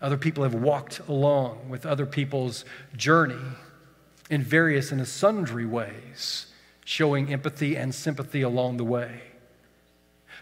Other 0.00 0.16
people 0.16 0.44
have 0.44 0.54
walked 0.54 1.00
along 1.08 1.68
with 1.68 1.84
other 1.84 2.06
people's 2.06 2.64
journey 2.96 3.44
in 4.30 4.42
various 4.42 4.90
and 4.90 5.06
sundry 5.06 5.66
ways, 5.66 6.46
showing 6.86 7.30
empathy 7.30 7.76
and 7.76 7.94
sympathy 7.94 8.40
along 8.40 8.78
the 8.78 8.84
way. 8.84 9.20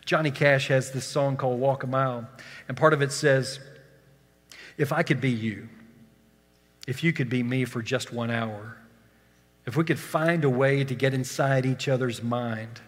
Johnny 0.04 0.30
Cash 0.30 0.68
has 0.68 0.92
this 0.92 1.06
song 1.06 1.36
called 1.36 1.58
Walk 1.58 1.82
a 1.82 1.88
Mile, 1.88 2.28
and 2.68 2.76
part 2.76 2.92
of 2.92 3.02
it 3.02 3.10
says, 3.10 3.58
If 4.78 4.92
I 4.92 5.02
could 5.02 5.20
be 5.20 5.32
you, 5.32 5.68
if 6.86 7.04
you 7.04 7.12
could 7.12 7.28
be 7.28 7.42
me 7.42 7.64
for 7.64 7.82
just 7.82 8.12
one 8.12 8.30
hour, 8.30 8.76
if 9.66 9.76
we 9.76 9.84
could 9.84 9.98
find 9.98 10.44
a 10.44 10.50
way 10.50 10.84
to 10.84 10.94
get 10.94 11.14
inside 11.14 11.64
each 11.64 11.88
other's 11.88 12.22
mind, 12.22 12.80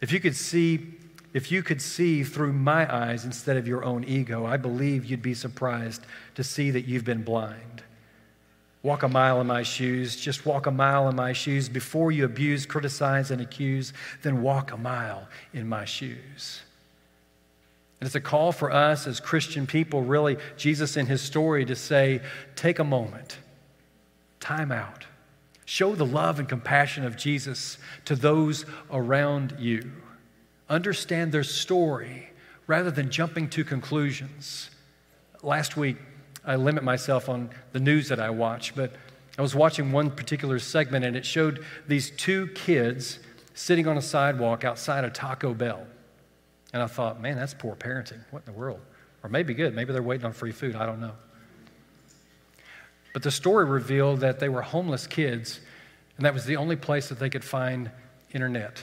if 0.00 0.12
you 0.12 0.20
could 0.20 0.36
see 0.36 0.94
if 1.32 1.50
you 1.50 1.62
could 1.62 1.80
see 1.80 2.24
through 2.24 2.52
my 2.52 2.92
eyes 2.94 3.24
instead 3.24 3.56
of 3.56 3.66
your 3.66 3.84
own 3.84 4.04
ego, 4.04 4.44
I 4.44 4.58
believe 4.58 5.06
you'd 5.06 5.22
be 5.22 5.32
surprised 5.32 6.02
to 6.34 6.44
see 6.44 6.70
that 6.72 6.82
you've 6.82 7.06
been 7.06 7.22
blind. 7.22 7.82
Walk 8.82 9.02
a 9.02 9.08
mile 9.08 9.40
in 9.40 9.46
my 9.46 9.62
shoes, 9.62 10.16
just 10.16 10.44
walk 10.44 10.66
a 10.66 10.70
mile 10.70 11.08
in 11.08 11.16
my 11.16 11.32
shoes. 11.32 11.68
Before 11.68 12.12
you 12.12 12.24
abuse, 12.24 12.66
criticize, 12.66 13.30
and 13.30 13.40
accuse, 13.40 13.94
then 14.22 14.42
walk 14.42 14.72
a 14.72 14.76
mile 14.76 15.28
in 15.54 15.66
my 15.66 15.84
shoes. 15.84 16.62
And 18.02 18.06
it's 18.08 18.16
a 18.16 18.20
call 18.20 18.50
for 18.50 18.72
us 18.72 19.06
as 19.06 19.20
Christian 19.20 19.64
people, 19.64 20.02
really, 20.02 20.36
Jesus 20.56 20.96
in 20.96 21.06
his 21.06 21.22
story, 21.22 21.64
to 21.66 21.76
say, 21.76 22.20
take 22.56 22.80
a 22.80 22.84
moment, 22.84 23.38
time 24.40 24.72
out. 24.72 25.06
Show 25.66 25.94
the 25.94 26.04
love 26.04 26.40
and 26.40 26.48
compassion 26.48 27.04
of 27.04 27.16
Jesus 27.16 27.78
to 28.06 28.16
those 28.16 28.66
around 28.90 29.54
you. 29.60 29.92
Understand 30.68 31.30
their 31.30 31.44
story 31.44 32.30
rather 32.66 32.90
than 32.90 33.08
jumping 33.08 33.48
to 33.50 33.62
conclusions. 33.62 34.70
Last 35.44 35.76
week, 35.76 35.96
I 36.44 36.56
limit 36.56 36.82
myself 36.82 37.28
on 37.28 37.50
the 37.70 37.78
news 37.78 38.08
that 38.08 38.18
I 38.18 38.30
watch, 38.30 38.74
but 38.74 38.92
I 39.38 39.42
was 39.42 39.54
watching 39.54 39.92
one 39.92 40.10
particular 40.10 40.58
segment 40.58 41.04
and 41.04 41.16
it 41.16 41.24
showed 41.24 41.64
these 41.86 42.10
two 42.10 42.48
kids 42.48 43.20
sitting 43.54 43.86
on 43.86 43.96
a 43.96 44.02
sidewalk 44.02 44.64
outside 44.64 45.04
a 45.04 45.10
Taco 45.10 45.54
Bell. 45.54 45.86
And 46.72 46.82
I 46.82 46.86
thought, 46.86 47.20
man, 47.20 47.36
that's 47.36 47.54
poor 47.54 47.74
parenting. 47.74 48.20
What 48.30 48.44
in 48.46 48.52
the 48.52 48.58
world? 48.58 48.80
Or 49.22 49.30
maybe 49.30 49.54
good. 49.54 49.74
Maybe 49.74 49.92
they're 49.92 50.02
waiting 50.02 50.26
on 50.26 50.32
free 50.32 50.52
food. 50.52 50.74
I 50.74 50.86
don't 50.86 51.00
know. 51.00 51.12
But 53.12 53.22
the 53.22 53.30
story 53.30 53.66
revealed 53.66 54.20
that 54.20 54.40
they 54.40 54.48
were 54.48 54.62
homeless 54.62 55.06
kids, 55.06 55.60
and 56.16 56.24
that 56.24 56.32
was 56.32 56.46
the 56.46 56.56
only 56.56 56.76
place 56.76 57.10
that 57.10 57.18
they 57.18 57.28
could 57.28 57.44
find 57.44 57.90
internet, 58.32 58.82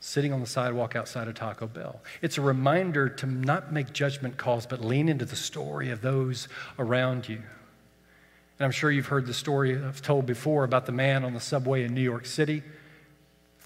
sitting 0.00 0.32
on 0.32 0.40
the 0.40 0.46
sidewalk 0.46 0.96
outside 0.96 1.28
of 1.28 1.34
Taco 1.34 1.68
Bell. 1.68 2.00
It's 2.22 2.38
a 2.38 2.40
reminder 2.40 3.08
to 3.08 3.26
not 3.26 3.72
make 3.72 3.92
judgment 3.92 4.36
calls, 4.36 4.66
but 4.66 4.84
lean 4.84 5.08
into 5.08 5.24
the 5.24 5.36
story 5.36 5.90
of 5.90 6.00
those 6.00 6.48
around 6.78 7.28
you. 7.28 7.36
And 7.36 8.64
I'm 8.64 8.72
sure 8.72 8.90
you've 8.90 9.06
heard 9.06 9.26
the 9.26 9.34
story 9.34 9.76
I've 9.76 10.02
told 10.02 10.26
before 10.26 10.64
about 10.64 10.86
the 10.86 10.92
man 10.92 11.24
on 11.24 11.32
the 11.32 11.40
subway 11.40 11.84
in 11.84 11.94
New 11.94 12.02
York 12.02 12.26
City 12.26 12.64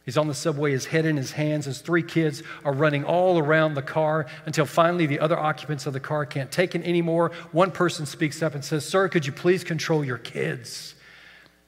He's 0.05 0.19
on 0.19 0.29
the 0.29 0.35
subway, 0.35 0.73
his 0.73 0.85
head 0.85 1.07
in 1.07 1.17
his 1.17 1.33
hands. 1.33 1.65
His 1.65 1.81
three 1.81 2.03
kids 2.03 2.43
are 2.63 2.75
running 2.75 3.05
all 3.05 3.39
around 3.39 3.75
the 3.75 3.83
car 3.83 4.27
until 4.45 4.67
finally 4.67 5.07
the 5.07 5.21
other 5.21 5.39
occupants 5.39 5.87
of 5.87 5.95
the 5.95 6.01
car 6.01 6.27
can't 6.27 6.51
take 6.51 6.75
it 6.75 6.85
anymore. 6.85 7.33
One 7.53 7.71
person 7.71 8.05
speaks 8.05 8.43
up 8.43 8.55
and 8.55 8.63
says, 8.63 8.85
Sir, 8.85 9.09
could 9.09 9.25
you 9.25 9.33
please 9.33 9.65
control 9.65 10.05
your 10.05 10.19
kids? 10.19 10.95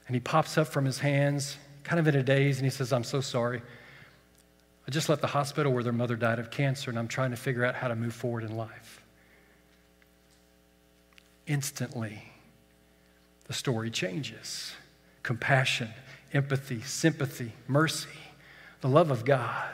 And 0.05 0.15
he 0.15 0.19
pops 0.19 0.57
up 0.57 0.67
from 0.67 0.85
his 0.85 0.99
hands, 0.99 1.57
kind 1.83 1.99
of 1.99 2.07
in 2.07 2.15
a 2.15 2.21
daze, 2.21 2.57
and 2.57 2.65
he 2.65 2.69
says, 2.69 2.93
I'm 2.93 3.03
so 3.03 3.21
sorry. 3.21 3.63
I 4.87 4.91
just 4.91 5.09
left 5.09 5.21
the 5.21 5.27
hospital 5.27 5.73
where 5.73 5.83
their 5.83 5.91
mother 5.91 6.15
died 6.15 6.37
of 6.37 6.51
cancer, 6.51 6.91
and 6.91 6.99
I'm 6.99 7.07
trying 7.07 7.31
to 7.31 7.37
figure 7.37 7.65
out 7.65 7.73
how 7.73 7.87
to 7.87 7.95
move 7.95 8.13
forward 8.13 8.43
in 8.43 8.55
life. 8.55 9.01
Instantly, 11.47 12.21
the 13.47 13.53
story 13.53 13.89
changes 13.89 14.73
compassion, 15.23 15.89
empathy, 16.33 16.81
sympathy, 16.81 17.51
mercy 17.67 18.07
the 18.81 18.89
love 18.89 19.11
of 19.11 19.25
God. 19.25 19.73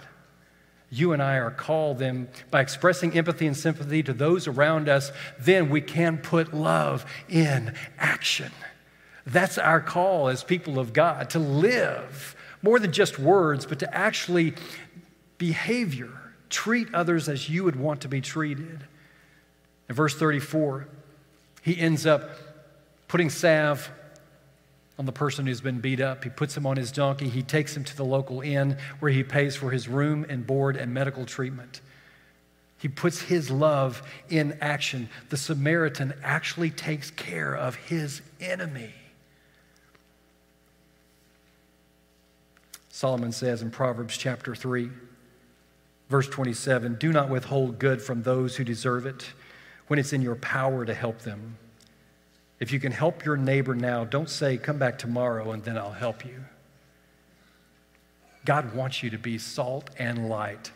You 0.90 1.12
and 1.12 1.24
I 1.24 1.38
are 1.38 1.52
called 1.52 2.00
then 2.00 2.28
by 2.52 2.62
expressing 2.62 3.18
empathy 3.18 3.48
and 3.48 3.58
sympathy 3.58 4.04
to 4.04 4.14
those 4.14 4.48
around 4.48 4.88
us, 4.88 5.12
then 5.40 5.70
we 5.70 5.82
can 5.82 6.20
put 6.20 6.54
love 6.54 7.06
in 7.28 7.74
action. 7.98 8.52
That's 9.26 9.58
our 9.58 9.82
call 9.82 10.28
as 10.28 10.44
people 10.44 10.78
of 10.78 10.94
God 10.94 11.32
to 11.32 11.40
live 11.40 12.36
more 12.62 12.80
than 12.80 12.92
just 12.92 13.18
words, 13.18 13.66
but 13.66 13.80
to 13.80 13.94
actually 13.94 14.54
behavior, 15.38 16.12
treat 16.50 16.94
others 16.94 17.28
as 17.28 17.50
you 17.50 17.64
would 17.64 17.76
want 17.76 18.02
to 18.02 18.08
be 18.08 18.22
treated. 18.22 18.84
In 19.90 19.96
verse 19.96 20.16
34, 20.16 20.88
he 21.62 21.78
ends 21.78 22.06
up 22.06 22.30
putting 23.08 23.30
salve 23.30 23.90
on 25.00 25.06
the 25.06 25.12
person 25.12 25.48
who's 25.48 25.62
been 25.62 25.80
beat 25.80 26.00
up. 26.00 26.24
He 26.24 26.30
puts 26.30 26.56
him 26.56 26.66
on 26.66 26.78
his 26.78 26.92
donkey. 26.92 27.30
He 27.30 27.42
takes 27.42 27.76
him 27.76 27.84
to 27.86 27.98
the 27.98 28.06
local 28.06 28.42
inn 28.42 28.78
where 29.00 29.12
he 29.12 29.24
pays 29.24 29.56
for 29.56 29.72
his 29.72 29.88
room 29.88 30.26
and 30.30 30.46
board 30.46 30.76
and 30.76 30.94
medical 30.94 31.26
treatment. 31.26 31.82
He 32.78 32.90
puts 32.90 33.22
his 33.22 33.50
love 33.50 34.04
in 34.30 34.58
action. 34.62 35.10
The 35.30 35.38
Samaritan 35.38 36.14
actually 36.22 36.70
takes 36.70 37.10
care 37.12 37.56
of 37.56 37.76
his 37.76 38.22
enemy. 38.42 38.94
Solomon 42.90 43.32
says 43.32 43.62
in 43.62 43.72
Proverbs 43.72 44.18
chapter 44.18 44.54
3, 44.54 44.90
verse 46.10 46.28
27 46.28 46.96
Do 46.96 47.12
not 47.12 47.30
withhold 47.30 47.80
good 47.80 48.02
from 48.02 48.24
those 48.24 48.58
who 48.58 48.64
deserve 48.64 49.06
it 49.06 49.32
when 49.88 49.98
it's 49.98 50.14
in 50.14 50.22
your 50.22 50.36
power 50.36 50.86
to 50.86 50.94
help 50.94 51.20
them. 51.20 51.58
If 52.60 52.72
you 52.72 52.80
can 52.80 52.92
help 52.92 53.26
your 53.26 53.36
neighbor 53.38 53.76
now, 53.76 54.06
don't 54.06 54.30
say, 54.30 54.58
come 54.58 54.78
back 54.78 54.98
tomorrow 54.98 55.52
and 55.52 55.64
then 55.64 55.78
I'll 55.78 55.92
help 55.92 56.26
you. 56.26 56.46
God 58.46 58.74
wants 58.74 59.04
you 59.04 59.10
to 59.12 59.18
be 59.18 59.38
salt 59.38 59.90
and 59.98 60.30
light 60.30 60.72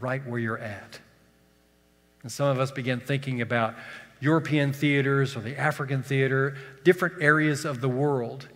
right 0.00 0.24
where 0.26 0.38
you're 0.38 0.58
at. 0.58 1.00
And 2.22 2.32
some 2.32 2.48
of 2.48 2.58
us 2.58 2.70
begin 2.70 3.00
thinking 3.00 3.40
about 3.40 3.74
European 4.20 4.72
theaters 4.72 5.36
or 5.36 5.40
the 5.40 5.56
African 5.56 6.02
theater, 6.02 6.56
different 6.84 7.22
areas 7.22 7.64
of 7.64 7.80
the 7.80 7.88
world. 7.88 8.48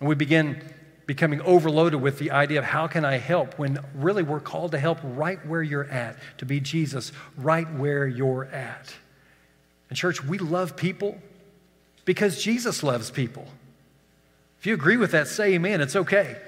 And 0.00 0.08
we 0.08 0.14
begin 0.14 0.62
becoming 1.06 1.40
overloaded 1.40 2.00
with 2.00 2.18
the 2.18 2.30
idea 2.30 2.58
of 2.58 2.66
how 2.66 2.86
can 2.86 3.04
I 3.04 3.16
help 3.16 3.58
when 3.58 3.78
really 3.94 4.22
we're 4.22 4.40
called 4.40 4.72
to 4.72 4.78
help 4.78 4.98
right 5.02 5.44
where 5.46 5.62
you're 5.62 5.88
at, 5.88 6.18
to 6.38 6.44
be 6.44 6.60
Jesus 6.60 7.12
right 7.36 7.70
where 7.74 8.06
you're 8.06 8.44
at. 8.44 8.94
And, 9.88 9.96
church, 9.96 10.22
we 10.22 10.36
love 10.36 10.76
people 10.76 11.18
because 12.08 12.42
Jesus 12.42 12.82
loves 12.82 13.10
people. 13.10 13.46
If 14.58 14.66
you 14.66 14.72
agree 14.72 14.96
with 14.96 15.10
that, 15.10 15.28
say 15.28 15.52
amen. 15.52 15.82
It's 15.82 15.94
okay. 15.94 16.38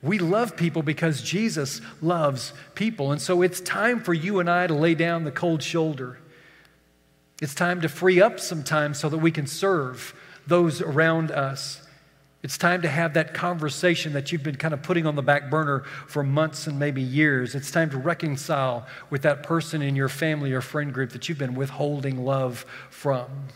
We 0.00 0.20
love 0.20 0.56
people 0.56 0.84
because 0.84 1.22
Jesus 1.22 1.80
loves 2.00 2.52
people. 2.76 3.10
And 3.10 3.20
so 3.20 3.42
it's 3.42 3.60
time 3.60 3.98
for 3.98 4.14
you 4.14 4.38
and 4.38 4.48
I 4.48 4.68
to 4.68 4.74
lay 4.74 4.94
down 4.94 5.24
the 5.24 5.32
cold 5.32 5.60
shoulder. 5.60 6.20
It's 7.40 7.52
time 7.52 7.80
to 7.80 7.88
free 7.88 8.22
up 8.22 8.38
some 8.38 8.62
time 8.62 8.94
so 8.94 9.08
that 9.08 9.18
we 9.18 9.32
can 9.32 9.48
serve 9.48 10.14
those 10.46 10.80
around 10.80 11.32
us. 11.32 11.84
It's 12.44 12.56
time 12.56 12.82
to 12.82 12.88
have 12.88 13.14
that 13.14 13.34
conversation 13.34 14.12
that 14.12 14.30
you've 14.30 14.44
been 14.44 14.54
kind 14.54 14.72
of 14.72 14.84
putting 14.84 15.04
on 15.04 15.16
the 15.16 15.22
back 15.22 15.50
burner 15.50 15.80
for 16.06 16.22
months 16.22 16.68
and 16.68 16.78
maybe 16.78 17.02
years. 17.02 17.56
It's 17.56 17.72
time 17.72 17.90
to 17.90 17.98
reconcile 17.98 18.86
with 19.10 19.22
that 19.22 19.42
person 19.42 19.82
in 19.82 19.96
your 19.96 20.08
family 20.08 20.52
or 20.52 20.60
friend 20.60 20.94
group 20.94 21.10
that 21.10 21.28
you've 21.28 21.38
been 21.38 21.56
withholding 21.56 22.24
love 22.24 22.64
from. 22.88 23.48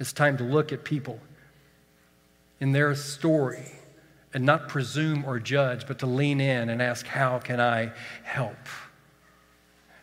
It's 0.00 0.12
time 0.12 0.36
to 0.38 0.44
look 0.44 0.72
at 0.72 0.84
people 0.84 1.20
in 2.60 2.72
their 2.72 2.94
story 2.94 3.72
and 4.34 4.44
not 4.46 4.68
presume 4.68 5.24
or 5.24 5.38
judge, 5.38 5.86
but 5.86 5.98
to 5.98 6.06
lean 6.06 6.40
in 6.40 6.68
and 6.68 6.80
ask, 6.80 7.06
How 7.06 7.38
can 7.38 7.60
I 7.60 7.92
help? 8.24 8.56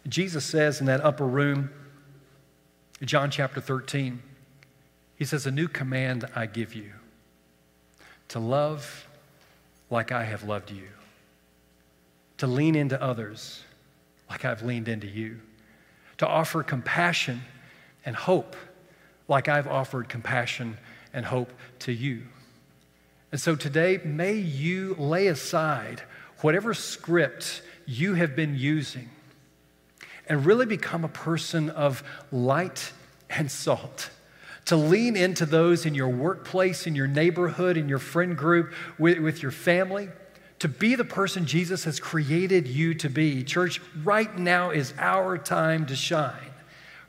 Jesus 0.08 0.45
says 0.45 0.80
in 0.80 0.86
that 0.88 1.02
upper 1.02 1.25
room, 1.25 1.71
John 3.02 3.32
chapter 3.32 3.62
13, 3.62 4.21
he 5.15 5.25
says, 5.25 5.45
A 5.45 5.52
new 5.52 5.67
command 5.67 6.25
I 6.36 6.45
give 6.45 6.73
you 6.73 6.91
to 8.30 8.39
love 8.39 9.08
like 9.89 10.12
I 10.12 10.23
have 10.23 10.43
loved 10.43 10.71
you, 10.71 10.88
to 12.38 12.47
lean 12.47 12.75
into 12.75 13.02
others 13.02 13.63
like 14.30 14.45
I've 14.45 14.62
leaned 14.62 14.88
into 14.88 15.08
you, 15.08 15.39
to 16.17 16.28
offer 16.28 16.62
compassion 16.62 17.41
and 18.06 18.15
hope 18.15 18.56
like 19.30 19.48
I've 19.48 19.68
offered 19.68 20.10
compassion 20.10 20.78
and 21.13 21.26
hope 21.26 21.54
to 21.80 21.94
you. 21.94 22.24
And 23.32 23.39
so 23.39 23.56
today, 23.56 24.02
may 24.04 24.34
you 24.34 24.96
lay 24.96 25.28
aside 25.28 26.02
whatever 26.42 26.74
script 26.74 27.62
you 27.86 28.15
have 28.15 28.36
been 28.36 28.58
using 28.58 29.10
and 30.28 30.46
really 30.46 30.65
become 30.65 31.04
a 31.04 31.10
person 31.10 31.70
of 31.70 32.04
light 32.32 32.92
and 33.30 33.52
salt. 33.52 34.10
To 34.65 34.76
lean 34.76 35.15
into 35.15 35.46
those 35.46 35.86
in 35.86 35.96
your 35.96 36.10
workplace, 36.10 36.86
in 36.86 36.96
your 36.96 37.08
neighborhood, 37.08 37.78
in 37.78 37.89
your 37.89 37.98
friend 37.98 38.38
group, 38.38 38.74
with, 39.00 39.18
with 39.20 39.42
your 39.42 39.52
family, 39.52 40.10
to 40.60 40.68
be 40.68 40.96
the 40.96 41.06
person 41.06 41.46
Jesus 41.46 41.86
has 41.86 42.00
created 42.00 42.68
you 42.68 42.94
to 42.96 43.10
be. 43.10 43.44
Church, 43.44 43.82
right 44.04 44.38
now 44.38 44.70
is 44.70 44.94
our 45.00 45.38
time 45.38 45.86
to 45.88 45.96
shine. 45.96 46.52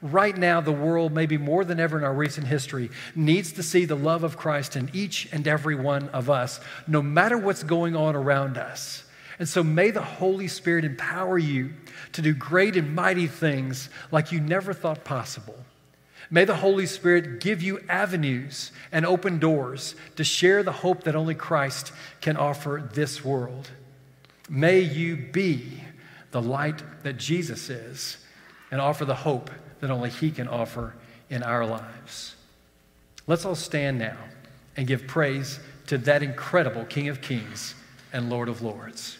Right 0.03 0.37
now, 0.37 0.63
the 0.63 0.73
world, 0.73 1.13
maybe 1.13 1.37
more 1.37 1.63
than 1.65 1.79
ever 1.79 1.99
in 1.99 2.05
our 2.05 2.15
recent 2.15 2.47
history, 2.47 2.91
needs 3.15 3.53
to 3.53 3.63
see 3.63 3.85
the 3.85 3.97
love 3.97 4.25
of 4.25 4.39
Christ 4.39 4.75
in 4.75 4.91
each 4.95 5.29
and 5.31 5.47
every 5.47 5.75
one 5.75 6.09
of 6.09 6.31
us, 6.31 6.59
no 6.87 7.03
matter 7.03 7.37
what's 7.37 7.63
going 7.63 7.95
on 7.95 8.17
around 8.17 8.57
us. 8.57 9.05
And 9.39 9.47
so, 9.49 9.63
may 9.63 9.91
the 9.91 10.03
Holy 10.03 10.49
Spirit 10.49 10.85
empower 10.85 11.39
you 11.39 11.75
to 12.13 12.23
do 12.23 12.33
great 12.33 12.77
and 12.77 12.95
mighty 12.95 13.27
things 13.27 13.91
like 14.11 14.33
you 14.33 14.41
never 14.41 14.73
thought 14.73 15.05
possible. 15.05 15.59
May 16.31 16.45
the 16.45 16.57
Holy 16.57 16.87
Spirit 16.87 17.41
give 17.41 17.61
you 17.61 17.81
avenues 17.89 18.71
and 18.93 19.05
open 19.05 19.39
doors 19.39 19.97
to 20.17 20.25
share 20.25 20.63
the 20.63 20.73
hope 20.73 21.05
that 21.05 21.17
only 21.17 21.35
Christ 21.35 21.93
can 22.21 22.37
offer 22.37 22.89
this 22.95 23.25
world. 23.25 23.71
May 24.49 24.81
you 24.81 25.17
be 25.17 25.83
the 26.31 26.41
light 26.41 26.83
that 27.03 27.19
Jesus 27.19 27.69
is 27.69 28.19
and 28.71 28.81
offer 28.81 29.05
the 29.05 29.15
hope 29.15 29.51
that 29.81 29.90
only 29.90 30.11
He 30.11 30.31
can 30.31 30.49
offer 30.49 30.95
in 31.29 31.43
our 31.43 31.64
lives. 31.64 32.35
Let's 33.27 33.45
all 33.45 33.55
stand 33.55 33.99
now 33.99 34.16
and 34.77 34.87
give 34.87 35.07
praise 35.07 35.61
to 35.87 35.99
that 35.99 36.23
incredible 36.23 36.85
King 36.85 37.09
of 37.09 37.21
Kings 37.21 37.75
and 38.12 38.31
Lord 38.31 38.49
of 38.49 38.62
Lords. 38.62 39.19